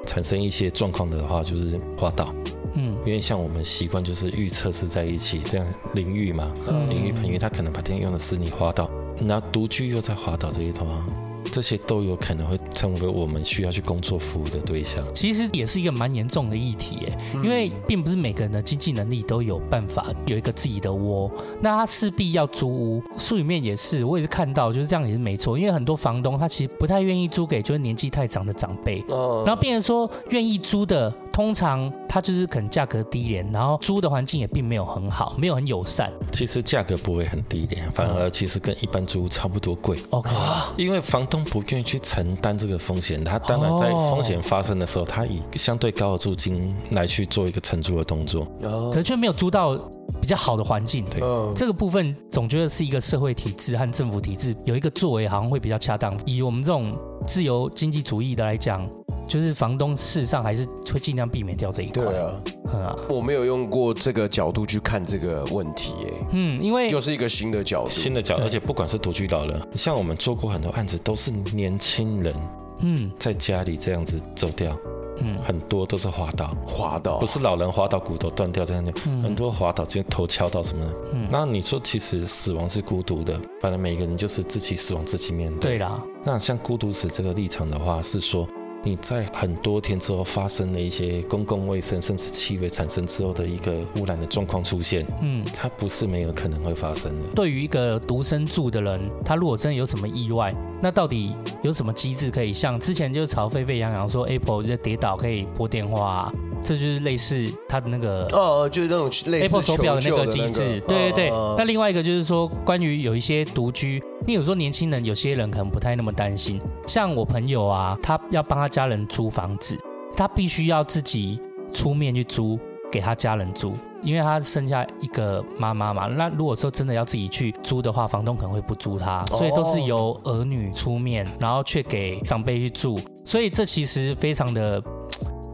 [0.05, 2.33] 产生一些状况的话，就是滑倒。
[2.75, 6.51] 嗯，因为像我们习惯就是预测是在一起，这样淋浴嘛，
[6.89, 11.05] 淋浴盆浴，他可能白天用的是你滑倒，那独居又在滑倒这一头啊。
[11.53, 15.05] 这些都有可能会成为我们需要去工作服务的对象。
[15.13, 23.03] 其实也是一个蛮严重的议题，耶，因为并不是每个人的经济能力都有办法有一个自己的窝，那他势必要租屋。
[23.19, 25.55] 书里面也是，我也是看到就是这样，也是没错。
[25.59, 29.03] 因为很多房东他其实不太愿意租给就是年纪太长的长辈，
[29.45, 31.13] 然后变成说愿意租的。
[31.33, 36.11] 通常它就是可能价格低廉，然后租的环境也并没有很好，没有很友善。
[36.31, 39.97] 其实价格不会很低廉，反而其实跟一般租屋差不多贵。
[40.11, 40.29] OK，
[40.77, 48.45] 因为房东不愿意去承担这个风险，他当然在风险发生的时候，他以相对高的租金来去做一个承租的动作，
[48.91, 49.75] 可是却没有租到
[50.23, 51.03] 比较好的环境。
[51.09, 51.19] 对，
[51.53, 56.17] 这个部分总觉得是一个社会体制和政府体制有一个作为，好像会比较恰当。
[56.25, 58.89] 以我们这种自由经济主义的来讲。
[59.25, 62.03] 就是房东事实上还是会尽量避免掉这一块。
[62.03, 62.31] 对啊，
[62.73, 72.35] 啊，我没有用过这个角度去看这个问题，哎，嗯，因为又是一个新的角度，新的角度，而且不管是独居老人，像我们做过很多案子，都是年轻人，
[72.81, 75.02] 嗯，在家里这样子走掉，嗯，
[75.41, 80.83] 很多都是滑倒，滑倒，不是老人滑倒骨头断掉这样的，很多滑倒就头敲到什么。
[80.85, 88.47] 的，嗯，那你说其实死亡是孤独的，反正每个人就是自己死亡自己面对，对啦，那像孤独死这个立场的话，是说。
[88.85, 97.21] 你在很多天之后发生了一些公共卫生甚至气味产生之后的一个污染的状况出现，嗯，它不是没有可能会发生的。
[97.33, 106.33] 对于一个独身住的人，他如果真的有什么意外，那到底有什么机制可以像之前就吵沸沸扬扬说 Apple 就跌倒可以拨电话啊？
[106.61, 111.29] 这就是类似它的那个哦，就是那种类似 Apple 手表的那个机制，对对对。
[111.57, 116.61] 那另外一个就是说，关于有一些独居，你有时候年轻人，有些人可能不太那么担心。
[116.85, 119.77] 像我朋友啊，他要帮他家人租房子，
[120.15, 121.41] 他必须要自己
[121.73, 122.59] 出面去租
[122.91, 123.73] 给他家人租，
[124.03, 126.07] 因为他剩下一个妈妈嘛。
[126.07, 134.83] 那如果说真的要自己去租的话，房东可能会不租他，所以都是由儿女出面，然后却给长辈去住，所以这其实非常的。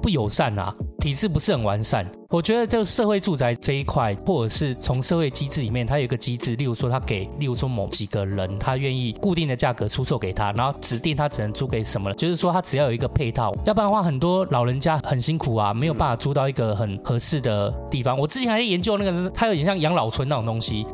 [0.02, 2.06] 不友善啊，体制不是很完善。
[2.30, 18.18] 我觉得就社会住宅这一块，或者是从社会机制里面，它有一个机制，例如说他给，例如说某几个人，他愿意固定的价格出售给他，然后指定他只能租给什么，就是说他只要有一个配套，要不然的话，很多老人家很辛苦啊，没有办法租到一个很合适的地方。
[18.18, 20.86] 我之前还在研究那个，它有点像养老村那种东西。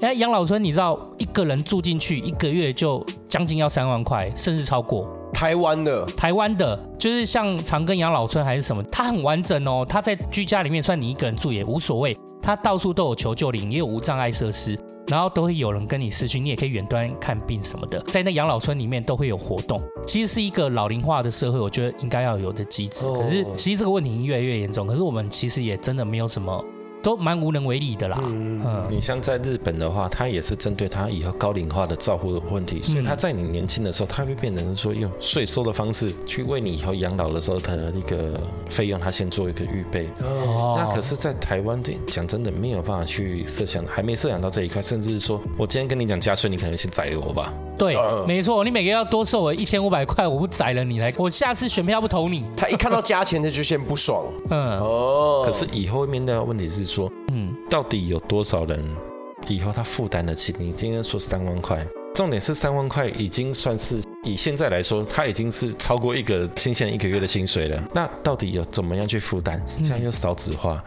[0.00, 5.08] 哎，养老村你知道，一个人住进去一个月就将近要三万块，甚至超过。
[5.34, 9.84] 台湾的，台湾的，就是像长庚养老村还是什么，它很完整哦。
[9.86, 12.16] 它在居家里面，算你一个人住也无所谓。
[12.40, 14.78] 它到处都有求救铃，也有无障碍设施。
[15.08, 19.78] 然后都会有人跟你视讯，你也可以远端看病什么的，在那养老村里面都会有活动。
[20.06, 23.06] 其实是一个老龄化的社会，我觉得应该要有的机制。
[23.12, 26.64] 可是其实这个问题越来越严重，可是我们其实也真的没有什么。
[27.04, 28.18] 都蛮无能为力的啦。
[28.22, 38.40] 嗯，嗯，你像在日本的话，他也是针对他以后高龄化的照护的问题，所以他在你年轻的时候，他会变成说用税收的方式去为你以后养老的时候的那个
[38.70, 40.08] 费用，他先做一个预备。
[40.22, 40.76] 哦。
[40.78, 47.52] 那可是，在台湾这讲真的没有办法去设想，还没设想到这一块，甚至是说我今天跟你讲加税，你可能先宰了我吧？
[47.76, 47.94] 对，
[48.26, 52.44] 没错，你每个月要多收我一千五百块，我不宰了你来，我下次选票不投你。
[52.56, 54.24] 他一看到加钱，他就先不爽。
[54.48, 54.78] 嗯。
[54.78, 55.42] 哦。
[55.44, 56.93] 可是以后面的问题是。
[57.70, 58.84] 到底有多少人
[59.48, 60.54] 以后他负担得起？
[60.58, 61.84] 你今天说三万块，
[62.14, 67.82] 重点是三万块已经算是以现在来说，他已经是超过一个新鲜一个月的薪水了。
[67.92, 69.60] 那到底有怎么样去负担？
[69.78, 70.82] 现在又少子化，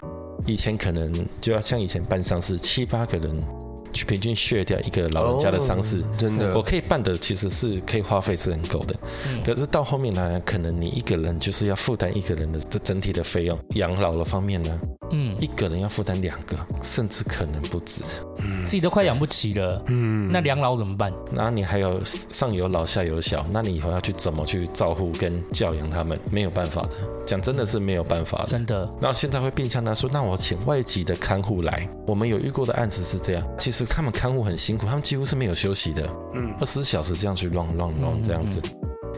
[0.46, 3.67] 以前可能就要像以前办丧事七八个人。
[3.98, 8.96] 去平均削掉一个老人家的丧事，真的，我可以办的其实是可以花费是很够的。
[9.44, 14.80] 可是到后面来，可能你一个人就是要负担一个人的这整体的费用，养老的方面呢，
[15.12, 18.04] 嗯，一个人要负担两个，甚至可能不止，
[18.40, 21.12] 嗯自己都快养不起了，嗯，那养老怎么办？
[21.32, 26.20] 那你还有上有老下有小，那你以后要去怎么去照顾跟教养他们？
[26.30, 26.90] 没有办法的，
[27.26, 28.88] 讲真的是没有办法的，真的。
[29.02, 33.87] 然后现在会变相他说，那我请外籍的看护来，我们有遇过的案子是这样，其实。
[33.88, 38.62] 他们看护很辛苦，他们几乎是没有休息的，嗯，二十四小时这样去乱乱乱这样子，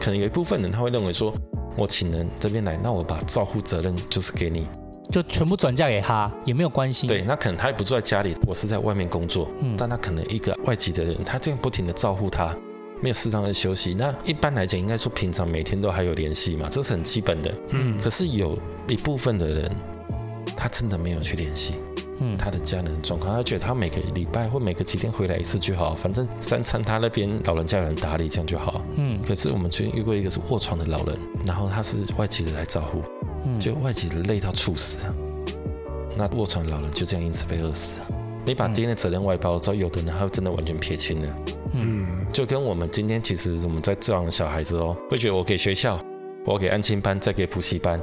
[0.00, 1.34] 可能有一部分人他会认为说，
[1.76, 4.66] 我请人这边来，那我把照护责任就是给你，
[5.10, 7.06] 就全部转嫁给他也没有关系。
[7.06, 12.56] 对，那可能他也不住在家里，我是在外面工作，嗯，但他可能一个外籍的人，他这样不停的照顾他，
[13.00, 13.94] 没有适当的休息。
[13.94, 17.98] 那一般来讲，应该说平常每天都还有联系嘛，这是很基本的，嗯。
[17.98, 18.58] 可是有
[18.88, 19.76] 一部分的人，
[20.56, 21.74] 他真的没有去联系。
[22.22, 28.84] 嗯，他的家人状况，他觉得他每个礼拜或每个几天回来一次就好，反正三餐他那边老人家有人打理，这样就好。
[28.98, 33.02] 嗯，可是我们最近遇过一个是卧床的老人，然后他是外籍的来照顾，
[33.46, 35.06] 嗯，就外籍的累到猝死，
[36.14, 38.00] 那卧床老人就这样因此被饿死。
[38.44, 41.36] 你把爹的责任外包之后，有的人他真的完全撇清了。
[41.72, 45.98] 嗯，就跟我们今天其实我们在教养小孩子哦，会觉得我给学校，
[46.44, 47.98] 我给安亲班，再给补习班。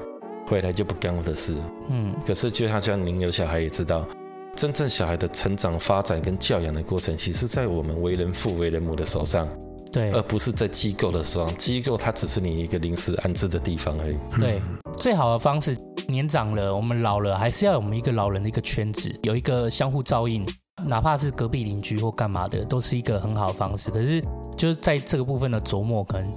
[0.48, 1.54] 回来就不干我的事，
[1.90, 4.08] 嗯，可是就像像您有小孩也知道，
[4.56, 9.48] 真正小孩的成长发展跟教养的过程，其实在我们为人父为人母的手上，
[9.92, 11.58] 对，而不是在机构的手上。
[11.58, 14.18] 机构它只是你一个临时安置的地方而已。
[14.40, 14.62] 对，
[14.98, 15.78] 最好的方式，
[16.08, 20.46] 年长了，我们老了，还是要有我们一个老人的一个圈子，有一个相互照应，
[20.86, 23.92] 哪怕是隔壁邻居或干嘛的，都是一个很好的方式。
[23.92, 24.24] 可是
[24.56, 26.32] 就是在这个部分的琢磨，可能。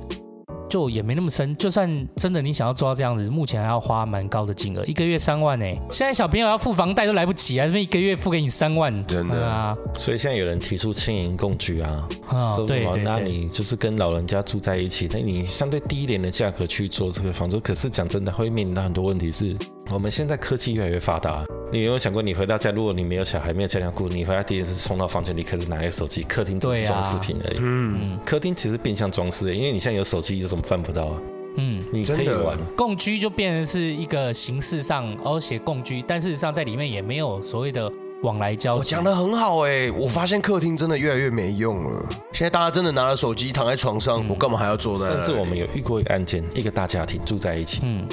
[0.71, 5.67] 就也没那么深，就算真的你想要做到这样子，目前还要花蛮高的金额，一个月三万呢。
[5.91, 9.77] 现在小朋友要付房贷都来不及啊，这边一个月付给你三万，真的啊。
[9.99, 19.57] 所以现在有人提出轻盈共居啊，啊，对，那你就是跟老人家住在一起，那你相对低一点的价格去做这个房租，可是讲真的会面临到很多问题是，
[19.93, 21.45] 我们现在科技越来越发达。
[21.73, 27.59] 你有没有想过，你回到家，如果你没有小孩，没有家庭顾，你回家第一件事冲到房间里开始拿个手机，客厅只是装饰品而已。
[27.61, 31.21] 嗯，客厅其实变相装饰，因为你现在有手机，有什么办不到啊？
[31.57, 32.57] 嗯，你可以玩。
[32.77, 37.91] 共居就变成是一个形式上，而且共居，但事实上在里面也没有所谓的
[38.23, 38.79] 往来交集。
[38.79, 42.07] 我讲的很好哎，我发现客厅真的越来越没用了。
[42.33, 45.07] 现在大家真的拿着手机躺在床上，我干嘛还要坐在？
[45.07, 47.81] 甚至我们有遇过一个案件，一个大家庭住在一起。
[47.83, 48.07] 嗯。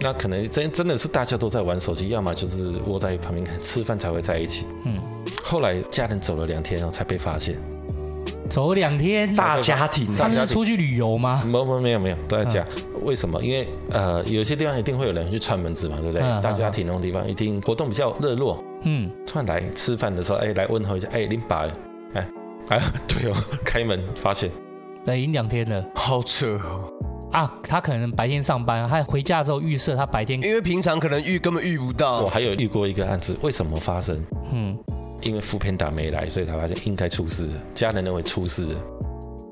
[0.00, 4.66] 那可能真真的是大家都在玩手机，要么就是窝在旁边看吃饭才会在一起。
[4.84, 5.00] 嗯，
[5.42, 7.56] 后来家人走了两天，然后才被发现。
[8.48, 11.42] 走两天，大家庭，他们是出去旅游吗？
[11.44, 12.64] 没没没有没有都在家。
[13.02, 13.42] 为什么？
[13.42, 16.20] 因为呃，有些地方一定会有人去串门子嘛，对不对？
[16.40, 18.62] 大家庭那种地方一定活动比较热络。
[18.82, 21.66] 嗯，突然来吃饭的时候，哎，来问候一下，哎，林爸，
[22.14, 22.28] 哎，
[22.68, 23.34] 哎，对哦，
[23.64, 24.48] 开门发现，
[25.06, 26.92] 来已经两天了，好扯哦。
[27.36, 32.22] 啊，他可能白天上班，他回家之后预设他白天，因为平常可能遇根本遇不到。
[32.22, 34.18] 我还有遇过一个案子，为什么发生？
[34.52, 34.74] 嗯，
[35.20, 38.80] 因为 foodpanda 没来，所以他发现应该出事了，家人认为出事了。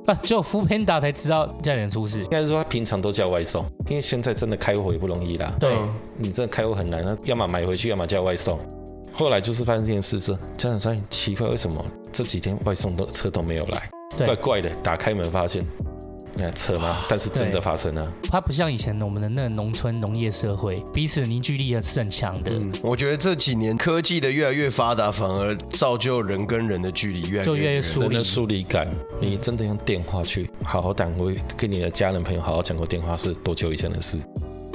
[0.07, 2.23] 啊，只有 foodpanda 才知道家人出事。
[2.23, 5.55] 应该是说他平常都叫外送，因为现在真的开火也不容易啦。
[5.61, 5.77] 对，
[6.17, 8.59] 你真的开火很难，要么买回去，要么叫外送。
[9.13, 13.91] 后来就是发生这件事，是家人说奇怪，为什么这几天外送的车都没有来？
[14.25, 15.63] 怪怪的，打开门发现。
[16.37, 17.05] 那扯吗？
[17.09, 18.13] 但是真的发生了。
[18.31, 22.51] 它不像以前我们的那个农村农业社会，彼此凝聚力也是很强的。
[22.53, 28.07] 嗯，我觉得这几年科技的越来越发达，反而造就人跟人的距离越来越就越来越疏离。
[28.09, 28.89] 人的疏离感，
[29.21, 34.19] 你真的用电话去好好打过，跟你的家人朋友好好讲过电话，是多久以前的事？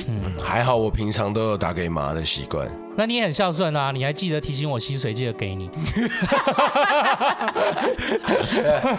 [0.10, 2.68] 嗯，还好我平常都有打给妈的习惯。
[2.95, 5.70] 那你也很孝顺啊，你还记得提醒我薪水记得给你。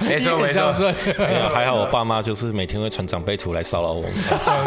[0.01, 0.73] 没错没错，
[1.53, 4.11] 还好我爸妈就是每天会传长辈图来骚扰我 们。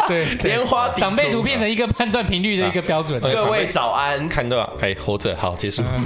[0.06, 3.20] 对，莲花长辈图变成一个判断频率的一个标准。
[3.20, 5.82] 各位早安，看到哎活着好结束。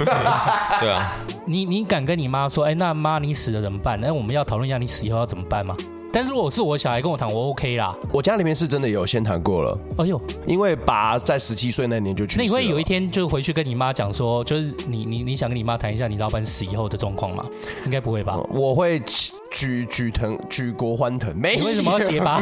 [0.79, 1.13] 对啊，
[1.45, 3.99] 你你敢跟你妈说，哎，那妈你死了怎么办？
[4.01, 5.75] 那我们要讨论一下你死以后要怎么办吗？
[6.11, 7.95] 但是如果是我小孩跟我谈，我 OK 啦。
[8.11, 9.77] 我家里面是真的有先谈过了。
[9.97, 12.43] 哎呦，因为爸在十七岁那年就去世了。
[12.43, 17.45] 那你会有一天就回去跟你妈讲说，就是你你你想跟你妈谈一下你老板死以后的状况吗？
[17.85, 18.37] 应该不会吧？
[18.49, 18.99] 我会
[19.51, 21.35] 举举藤举国欢腾。
[21.37, 22.39] 没，你为什么要结巴？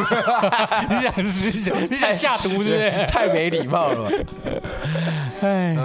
[0.89, 3.05] 你想你想你想下毒是不是？
[3.09, 4.11] 太没礼貌了。
[5.41, 5.76] 哎。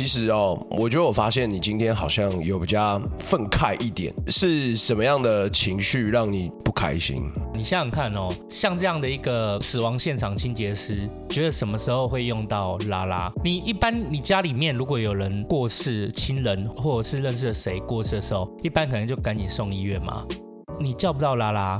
[0.00, 7.22] 其实哦，我觉得我发现你今天好像有比较愤慨一点，是什么样的情绪让你不开心？
[7.52, 13.30] 你想想看哦，像这样的一个死亡现场清洁师，觉得什么时候会用到拉拉？
[13.44, 20.24] 你一般你家里面如果有人过世，亲人或者是认识的谁过世的时候，一般可能就赶紧送医院嘛。
[20.78, 21.78] 你叫不到拉拉，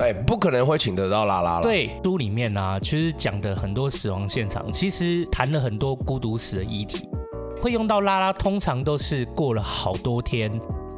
[0.00, 1.62] 哎，不可能会请得到拉拉了。
[1.62, 7.08] 对，书里面呢、啊，其实讲的很多死亡现场，其实谈了很多孤独死的议题。
[7.64, 10.52] 会用到拉拉，通常都是过了好多天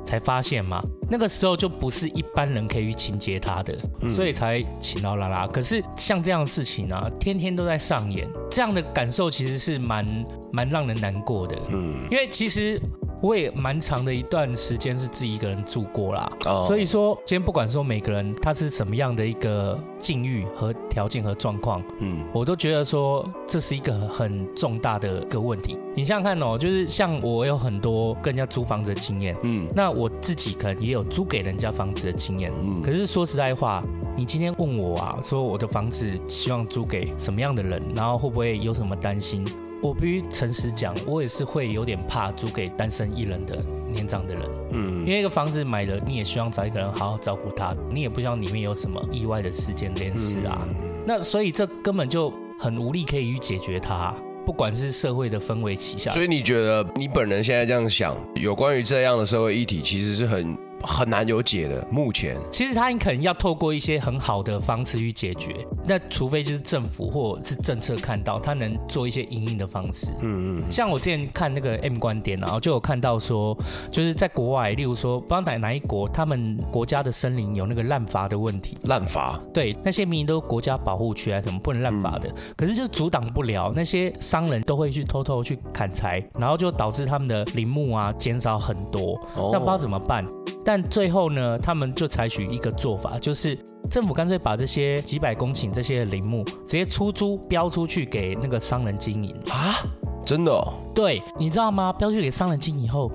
[0.05, 0.83] 才发现嘛。
[1.09, 3.79] 那个时候就不是一般人可以去清洁它的，
[4.11, 5.47] 所以才请到拉拉。
[5.47, 10.05] 可是像这样的事情呢、啊，天天都在上演，这样的感受其实是蛮
[10.53, 11.57] 蛮让人难过的。
[11.69, 12.83] 嗯，因为其实。
[13.23, 16.67] 我也蛮长的一段时间是自己一个人住过啦，oh.
[16.67, 25.79] 所以说今天不管说每个人他是什么样的一个境遇和条件和状况，嗯，我都觉得说这是一个很重大的一个问题。
[25.95, 33.83] 你想想看哦，就是像我有很多跟人家租房子的经验，嗯，那我自己可能也有租给人家房子的经验，嗯，可是说实在话，
[34.17, 39.45] 你今天问我啊，说我的房子希望租给什么样的人，然后会不会有什么担心？
[39.83, 44.43] 我必须诚实讲，我也是会有点怕租给单身一人的年长的人，
[44.73, 50.67] 嗯，因为一个房子买了，你也希望找一个人好好照顾他，你也不希望里面有什么意外的事件连事啊，
[51.05, 56.11] 那所以这根本就很无力可以去解决它，不管是社会的氛围旗下。
[56.13, 60.57] 所以你觉得你本人现在这样想，有关于这样的社会议题，其实是很。
[60.83, 61.87] 很难有解的。
[61.91, 65.55] 目前，其实他可能要透过一些很好的方式去解决。
[65.85, 70.09] 那除非就是政府或者是政策看到他能做一些隐隐的方式。
[70.23, 70.63] 嗯嗯。
[70.71, 73.57] 像我之前看那个 M 观点，然后就有看到说，
[73.91, 78.79] 就是在国外，例如说不知道哪哪一国，他们国家的森林有那个滥伐的问题。
[78.83, 79.41] 滥伐？
[79.53, 89.21] 对，那些明明都国家保护区啊，什么不能滥伐的，嗯、可是就阻挡不了那些商人都会去偷偷去砍柴，然后就导致他们的林木啊减少很多。
[89.35, 89.51] 哦。
[89.53, 90.27] 那不知道怎么办。
[90.65, 93.57] 但最后呢，他们就采取一个做法，就是
[93.91, 99.85] 政府干脆把这些几百公顷这些林木直接出租标出去给那个商人经营啊？
[100.25, 100.73] 真的哦？
[100.95, 101.93] 对，你知道吗？
[101.93, 103.11] 标出给商人经营以后，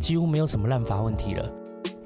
[0.00, 1.48] 几乎没有什么滥伐问题了，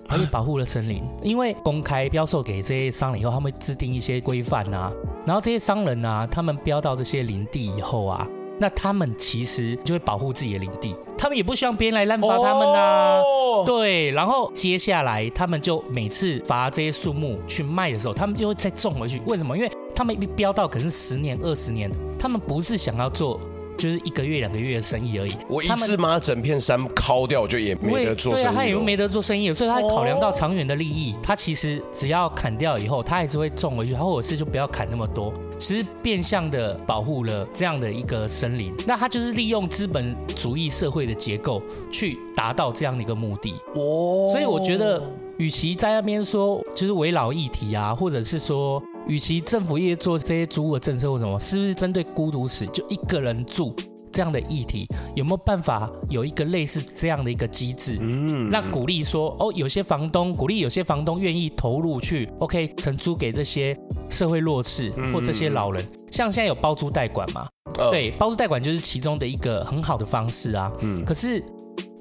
[0.08, 1.02] 而且保护了森林。
[1.22, 4.92] 因为公开标售给这些商人以后，他们会制定一些规范啊，
[5.24, 8.28] 然后这些商人啊，他们标到这些林地以后啊。
[8.58, 13.20] 那他们其实就会保护自己的领地，他们也不希望别人来滥伐他们呐、啊。
[13.20, 13.66] Oh!
[13.66, 19.20] 对，然后接下来他们就每次伐这些树木去卖的时候，他们就会再种回去。
[19.26, 19.56] 为什么？
[19.56, 23.40] 因为他们一标到可能是十年、二十年，他们不是想要做。
[23.78, 25.32] 就是一个月两个月的生意而已。
[25.48, 28.44] 我一次把整片山敲掉，就也没得做生意。
[28.44, 38.74] 对啊，他也没得做生意，所以他考量到长远的利益，他其实只要砍掉以后，他还是会种回去，他或者是就不要砍那么多，其实变相的保护了这样的一个森林。
[38.86, 43.54] 那他就是利用资本主义社会的结构去达到这样的一个目的。
[43.74, 45.00] 哦，所以我觉得，
[45.36, 48.82] 与其在那边说就是围绕议题啊，或者是说。
[49.08, 53.74] 与其政府业做这些租屋的政策或什么，是不是针对孤独死就一个人住
[54.12, 54.86] 这样的议题，
[55.16, 63.76] 有没有办法有一个类似这样的一个机制，嗯，让鼓励说哦，有些房东鼓励有些房东愿意投入去，OK，承租给这些
[64.10, 67.48] 社会弱势或这些老人，像现在有包租代管嘛，
[67.90, 71.42] 对，包租代管就是其中的一个很好的方式啊，嗯，可是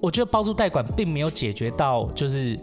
[0.01, 2.59] 我觉得包租代管并没有解决到就是。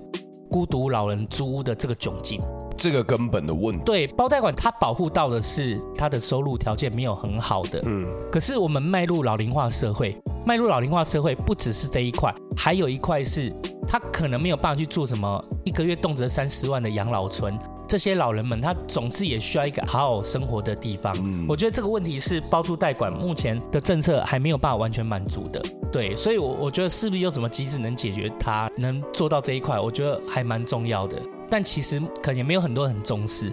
[0.50, 2.40] 孤独老人租屋的这个窘境，
[2.76, 3.82] 这个根本的问题。
[3.84, 8.06] 对，包贷款它保护到的是他的收入条件没有很好的，嗯。
[8.30, 10.16] 可是我们迈入老龄化社会，
[10.46, 13.52] 迈入老龄化社会不只是这一块，还有一块是
[13.88, 17.56] 他可能没有办法去做什么一个月动辄三十万的养老村。
[17.88, 21.16] 这些老人们他总是也需要一个好好生活的地方。
[21.18, 21.46] 嗯。
[21.48, 25.62] 我觉得这个问题是包租代管目前的政策还没有办法完全满足的。
[25.92, 31.20] 对，所以，我我觉得是不是有什么机制能解决它，能做到这一块，我觉得还蛮重要的。
[31.48, 33.52] 但其实可能也没有很多人很重视。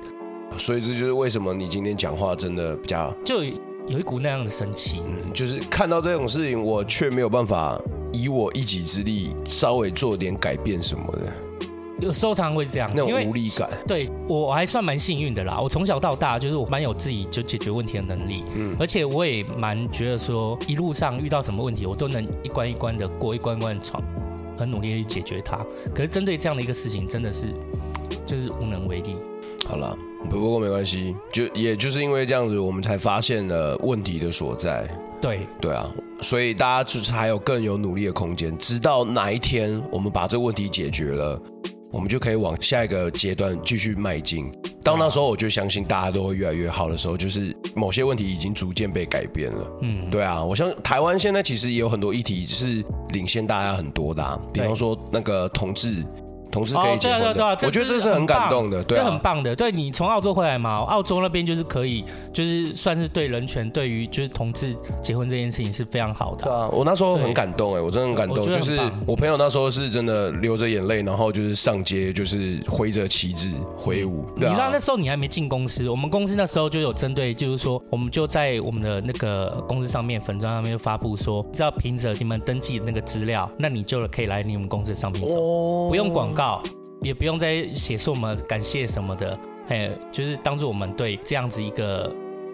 [0.57, 3.43] 所以这就是为什么你今天讲话真的比较，就
[3.87, 5.01] 有一股那样的生气。
[5.07, 7.79] 嗯，就是看到这种事情，我却没有办法
[8.11, 11.31] 以我一己之力稍微做点改变什么的。
[12.01, 13.69] 有时候常常会这样，那种无力感。
[13.87, 24.01] 对，我还算蛮幸运的啦，我从小到大就是我蛮有自己就解决问题的能力，嗯，而且我也蛮觉得说一路上遇到什么问题，我都能一关一关的过，一关一关的闯，
[24.57, 25.65] 很努力的去解决它。
[25.93, 27.53] 可是针对这样的一个事情，真的是
[28.25, 29.15] 就是无能为力。
[29.67, 29.95] 好了，
[30.29, 34.89] 不过没关系，就也就是因为这样子，我们才发现了问题的所在。
[35.21, 35.87] 对对啊，
[36.21, 41.39] 所以大家就是还有更有努力的空间，直到哪一天我们把这个问题解决了。
[41.91, 44.51] 我们就可以往下一个阶段继续迈进。
[44.83, 49.67] 到那时候，我就相信大家都会越来越好的时候，就是某些问题已经逐渐被改变了。
[49.81, 56.03] 嗯，对啊，我相信台湾现在其实也有很多议题是领先大家很多的啊，比方说那个同志。
[56.51, 59.55] 同事可以结婚的，对啊对啊对啊，我觉得这是很感动的，对啊，这很棒的。
[59.55, 60.79] 对，你从澳洲回来嘛？
[60.79, 66.43] 澳洲那边就是可以，就是算是对人权，对于就是同志结婚这件事情是非常好的。
[66.43, 68.45] 对啊，我那时候很感动哎，我真的很感动。
[68.45, 74.25] 就是我朋友那时候是真的流着眼泪，然后就是上街，就是挥着旗帜挥舞。
[74.35, 86.40] 你知道那时候你还没进公司，我们公司那时候就有针对，就是说我们就在我们的那个公司上面粉砖上面就发布说，只要凭着你们登记的那个资料，那你就可以来你们公司的上面走，不用广告。
[87.01, 92.11] 也不用再写什么感谢什么的，哎，就是当做我们对这样子一个。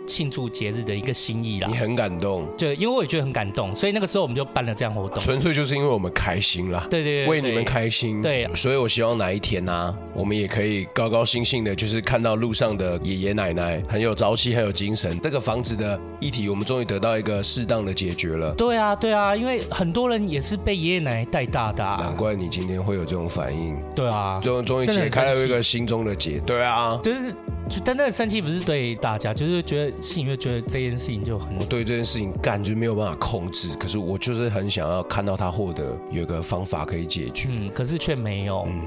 [0.07, 15.19] 庆祝节日的一个心意啦，你很感动，对，因为我也觉得很感动，所以那个时候我们就办了这样活动，纯粹就是因为我们开心啦，对对对，为你们开心，对，所以我希望哪一天呢、啊，我们也可以高高兴兴的，就是看到路上的爷爷奶奶很有朝气，很有精神。
[15.19, 18.53] 这个房子的议题，我们终于得到一个适当的解决了。
[18.55, 23.77] 对啊，对啊，因为很多人也是被爷爷奶奶带大的、啊，难怪你今天会有这种反应。
[23.93, 26.39] 对啊，终终于解开了一个心中的结。
[26.39, 27.35] 对啊，就是。
[27.69, 38.81] 就但那个生气不是对大家，就是觉得心里面觉得这件事情就很，我对这件事情干就没有办法控制，可是我就是很想要看到他获得有一个方法可以解决，嗯，可是却没有，嗯。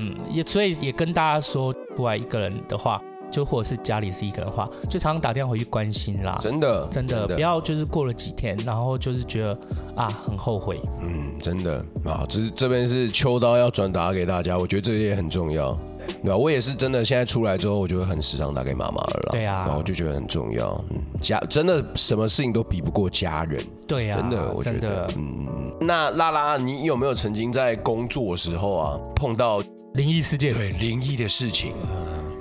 [0.00, 3.00] 嗯，也所以也跟大家说，出来一个人的话，
[3.30, 7.34] 就或者是家里是一个人的话，就常常打电话回去关心啦，真的真的，真的。
[7.36, 9.56] 不要就是过了几天，然后就是觉得
[9.94, 11.78] 啊很后悔，嗯，真的。
[12.04, 15.78] 啊，只是这边是秋刀要转达给大家，我觉得这些也很重要。
[16.22, 17.04] 对啊，我也是真的。
[17.04, 19.28] 现在出来之后，我就会很时常打给妈妈了啦。
[19.32, 20.76] 对啊，然后就觉得很重要。
[20.90, 23.62] 嗯，家真的什么事情都比不过家人。
[23.86, 25.08] 对啊，真的，我觉得。
[25.16, 29.58] 嗯，那拉拉，你有没有曾经在工作的时候啊碰到
[29.94, 30.52] 灵异事件？
[30.52, 31.72] 对，灵异的事情。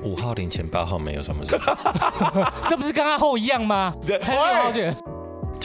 [0.03, 1.59] 五号零前八号没有什么事。
[2.70, 3.93] 这不是跟阿后一样吗？
[4.05, 4.82] 对，好久。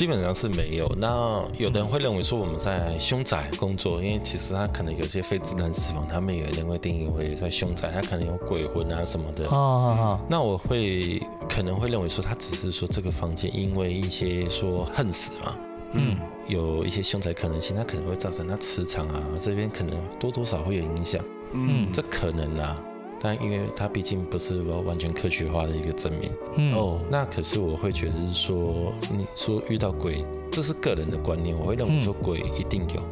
[0.00, 0.90] 基本上是没有。
[0.96, 9.44] 那有的人会认为说我们在凶宅工作，因为其实他可能有些非自然死亡，他们也有人会定义为在凶宅，他可能有鬼魂啊什么的。
[9.48, 10.20] 哦哦哦。
[10.26, 15.54] 那我会可能会认为说，他只是说这个房间因为一些说恨死嘛，
[15.92, 16.16] 嗯，
[16.48, 21.22] 有一些凶宅可能性，它可能会造成它磁场啊这边可能多多少会有影响。
[21.52, 22.74] 嗯，这可能啊。
[23.20, 26.74] 但因为它毕竟不是完全科学化的一个证明，嗯。
[26.74, 33.02] 哦，那可是我会觉得是说，你说遇到鬼，这是个人的观念，我会认为说鬼一定有，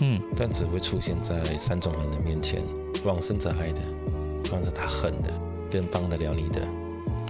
[0.00, 2.62] 嗯，但只会出现在三种人的面前，
[3.04, 3.80] 往生者爱的，
[4.50, 5.32] 或者他恨的，
[5.70, 6.60] 跟帮得了你的。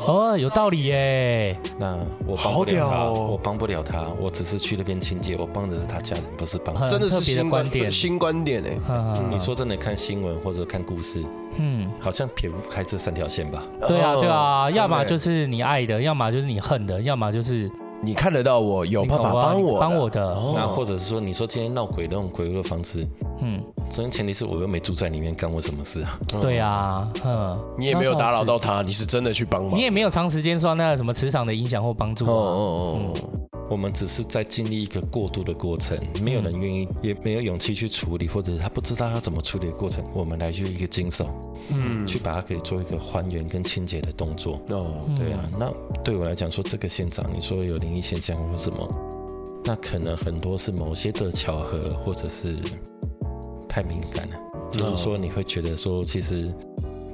[0.06, 1.56] 哦，有道理耶。
[1.78, 6.74] 那我帮不了他，哦、我帮不了他，我只是去那边清洁，我帮的是他家人，不是帮。
[6.88, 8.76] 真的是新观点，新观点哎。
[8.88, 11.22] 嗯、你说真的，看新闻或者看故事，
[11.56, 13.62] 嗯，好像撇不开这三条线吧？
[13.86, 17.70] 对啊，对啊，要么就是你爱的，要么就是你恨的，要么就是。
[18.04, 23.06] 你看得到我有办法帮我帮我的，那或者是说，你说今天闹鬼那种鬼屋的房子，
[23.40, 26.18] 嗯，首先前提是我又没住在里面，干我什么事啊？
[26.40, 33.51] 对啊，嗯，你也没有打扰到他，你是真的去帮忙，你也没有长时间受那个什么磁场的影响或帮助哦哦哦。
[33.72, 41.26] 我们只是在经历一个过渡的过程，没有人愿意，也没有勇气去处理，或者他不知道要怎么处理的过程，我们来去一个经手，
[41.70, 44.60] 嗯，去把它给做一个还原跟清洁的动作。
[44.68, 45.72] 哦，对啊，那
[46.04, 48.86] 对我来讲说这个现场，你说有灵异现象或什么，
[49.64, 52.54] 那可能很多是某些的巧合，或者是
[53.66, 54.36] 太敏感了，
[54.70, 56.52] 就是说你会觉得说其实。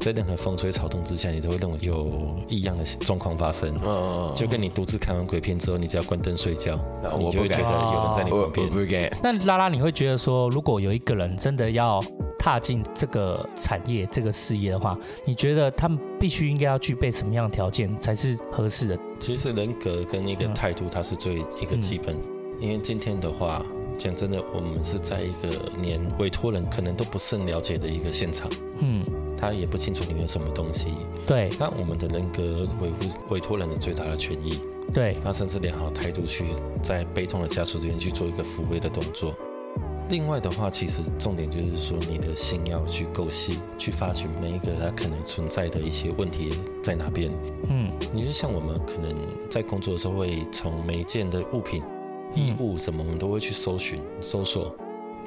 [0.00, 3.74] 在任何风吹草动之下，你都会认为有异样的状况发生。
[3.84, 6.78] 嗯，就跟你独自看完鬼片之后，你只要关灯睡觉，
[7.18, 9.12] 你就会觉得有人在你旁边。
[9.22, 12.00] 那拉拉，你会觉得说，如果有一个人真的要
[12.38, 18.98] 踏进这个产业、这个事业的话，你觉得他们必须应该要具备什么样的条件才是合适的？
[19.18, 22.16] 其实人格跟一个态度，它是最一个基本。
[22.60, 23.64] 因为今天的话，
[23.96, 28.48] 讲真的，我们是在一个连委托人可能都不甚了解的一个现场。
[28.80, 29.04] 嗯。
[29.38, 30.88] 他也不清楚里面有什么东西。
[31.26, 34.60] 对，那我们的人格维护委托人的最大的权益。
[34.92, 36.46] 对，那甚至良好态度去
[36.82, 39.34] 在悲痛的家属这边去做一个抚慰的动作。
[40.08, 46.50] 另外的话，其实重点就是说，你的心要去够细，去发掘每一个他可能存在的一些问题
[46.82, 47.30] 在哪边。
[47.68, 49.12] 嗯，你就像我们可能
[49.50, 51.82] 在工作的时候，会从每一件的物品、
[52.34, 54.74] 衣物什么，我们都会去搜寻、搜索。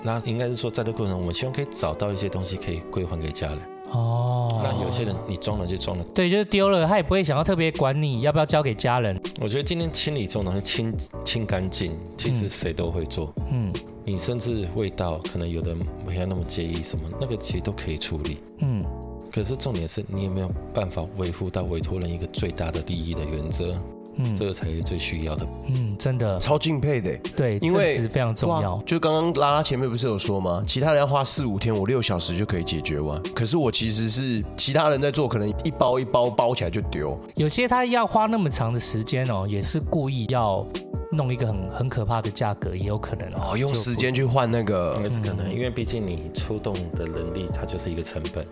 [0.01, 3.59] 那应该是说，在这个过程中，我们希望可以找到一些东西可以归还给家人。
[3.91, 9.19] 哦，那有些人你装了就装了，对，就是丢了，他也不会想要特别管你要不要交给家人。
[9.39, 10.93] 我觉得今天清理这种东西清
[11.25, 13.33] 清干净，其实谁都会做。
[13.51, 13.71] 嗯。
[14.03, 15.75] 你甚至味道可能有的
[16.07, 18.39] 没有那么介意什么，那个其实都可以处理。
[18.57, 18.83] 嗯，
[19.31, 23.79] 可是重点是你有没有办法维护到委托人一个最大的利益的原则？
[24.23, 25.45] 嗯，这个才是最需要的。
[25.67, 27.17] 嗯，真的超敬佩的。
[27.35, 28.81] 对，因为非常重要。
[28.85, 30.63] 就刚刚拉拉前面不是有说吗？
[30.67, 33.21] 其他人要花四五天，我六小时就可以解决完。
[33.35, 37.17] 可是我其实是其他人在做，可能一包一包包起来就丢。
[37.35, 40.65] 有些他要花那么长的时间哦，也是故意要。
[41.13, 48.45] 弄一个很很可怕的价格也有可能哦，用时间去换那个，那是可能，因为毕竟你出动的能力，它就是一个成本。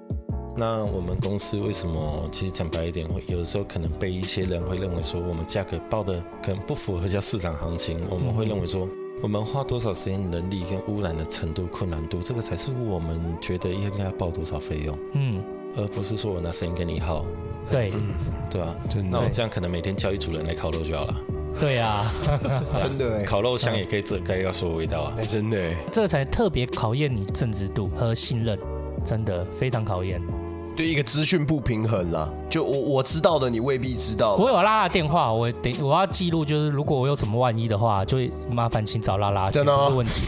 [0.60, 2.28] 那我们公司为什么？
[2.34, 7.98] 其实讲白一点，会有的时候可能被一些人会认为说，我们价格报的可能不符合叫市场行情。
[8.10, 8.86] 我们会认为说，
[9.22, 15.00] 我们花多少时间、人力跟污染的程度、困难度，这个才是我们觉得应该要报多少费用。
[15.14, 15.42] 嗯，
[15.78, 17.26] 而不是说我拿时间跟你耗。
[17.72, 17.90] 对，
[18.52, 18.76] 对吧？
[19.10, 21.16] 那我这样可能每天叫一组人来烤肉就好了。
[21.58, 22.12] 对啊，
[22.78, 25.58] 真的，烤肉香也可以遮盖掉所有味道啊，真的，
[25.90, 28.60] 这才特别考验你正直度和信任，
[29.06, 30.22] 真的非常考验。
[30.80, 34.38] 对一个资讯不平衡啦，就我我知道的，你未必知道。
[34.38, 38.18] 我有拉拉电话，我等我要记录，就是如果我有什么万一的话，就
[38.50, 40.22] 麻烦请找拉拉，真的不是问题。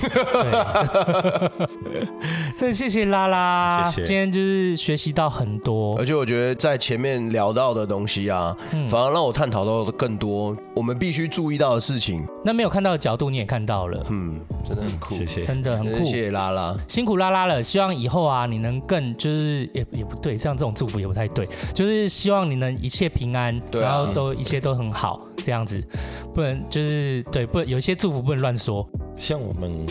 [2.59, 4.03] 对， 谢谢拉拉，谢谢。
[4.03, 12.27] 今天就是学习到很多，而且我觉得在前面聊到的东西啊，嗯、反而让我探讨到的更多我们必须注意到的事情。
[12.43, 14.33] 那没有看到的角度你也看到了，嗯，
[14.67, 17.63] 真的很酷，谢谢，真的很酷，谢谢拉拉，辛苦拉拉了。
[17.63, 20.40] 希望以后啊，你能更就是也也不对。
[20.41, 25.81] 像这种祝福也不太对，就是希望你能一切平安，对啊、然后都一切都很好，这样子，
[26.33, 28.87] 不能就是对，不能有一些祝福不能乱说。
[29.13, 29.85] 像我们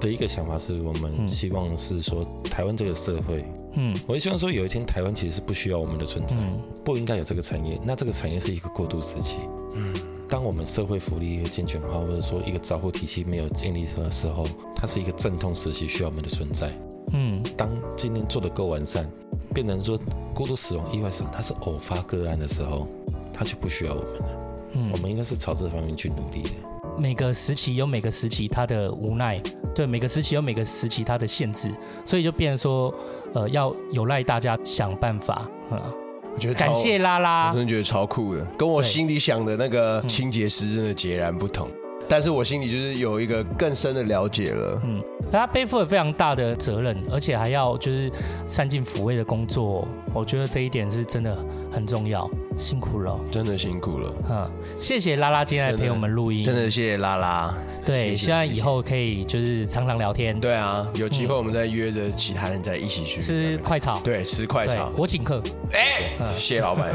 [0.00, 3.44] 的一个想法是，我们希望是说，台湾这个社会，
[3.74, 9.36] 嗯，我也希望说，有一天台湾其实是不需要我们的存在，嗯、不应该有这个产业，那这个产业是一个过渡时期，
[9.74, 9.94] 嗯，
[10.28, 14.44] 当我们社会福利健全化，或者说一个照护体系没有建立的时候，
[14.74, 16.70] 它是一个阵痛时期，需要我们的存在。
[17.12, 19.10] 嗯，当今天做的够完善，
[19.54, 19.98] 变成说
[20.34, 22.86] 过度死亡、意外死亡，它是偶发个案的时候，
[23.32, 24.48] 它就不需要我们了。
[24.72, 26.50] 嗯，我们应该是朝这方面去努力的。
[26.98, 29.40] 每个时期有每个时期它的无奈，
[29.74, 31.70] 对，每个时期有每个时期它的限制，
[32.04, 32.94] 所以就变成说，
[33.34, 35.92] 呃，要有赖大家想办法啊。
[36.34, 41.68] 我觉得感谢拉拉，我真的觉得超酷的，跟我心里想的那个清洁师真的截然不同。
[42.10, 44.80] 但是我心里就是有一个更深的了解了。
[44.84, 48.10] 嗯，他背负了非常大的责任，而且还要就是
[48.46, 51.36] 善尽抚慰的工作，我觉得这一点是真的
[51.70, 52.30] 很重要。
[52.58, 54.12] 辛苦了，真的辛苦了。
[54.28, 54.50] 嗯，
[54.80, 57.54] 谢谢拉拉今天来陪我们录音，真的谢谢拉拉。
[57.84, 60.38] 对，希望以后可以就是常常聊天。
[60.38, 63.98] 对啊，有机会我们再约着其他人再一起去吃快炒。
[64.00, 65.42] 对，吃快炒，我请客。
[65.72, 66.92] 哎，谢谢老板，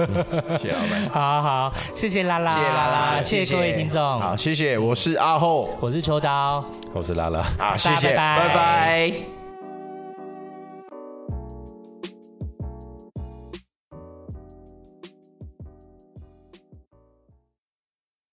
[0.62, 1.10] 谢谢老板。
[1.10, 4.20] 好好，谢谢拉拉，谢谢拉拉，谢谢各位听众。
[4.20, 7.42] 好，谢谢，我是阿厚，我是秋刀，我是拉拉。
[7.58, 9.33] 好，谢谢，拜拜。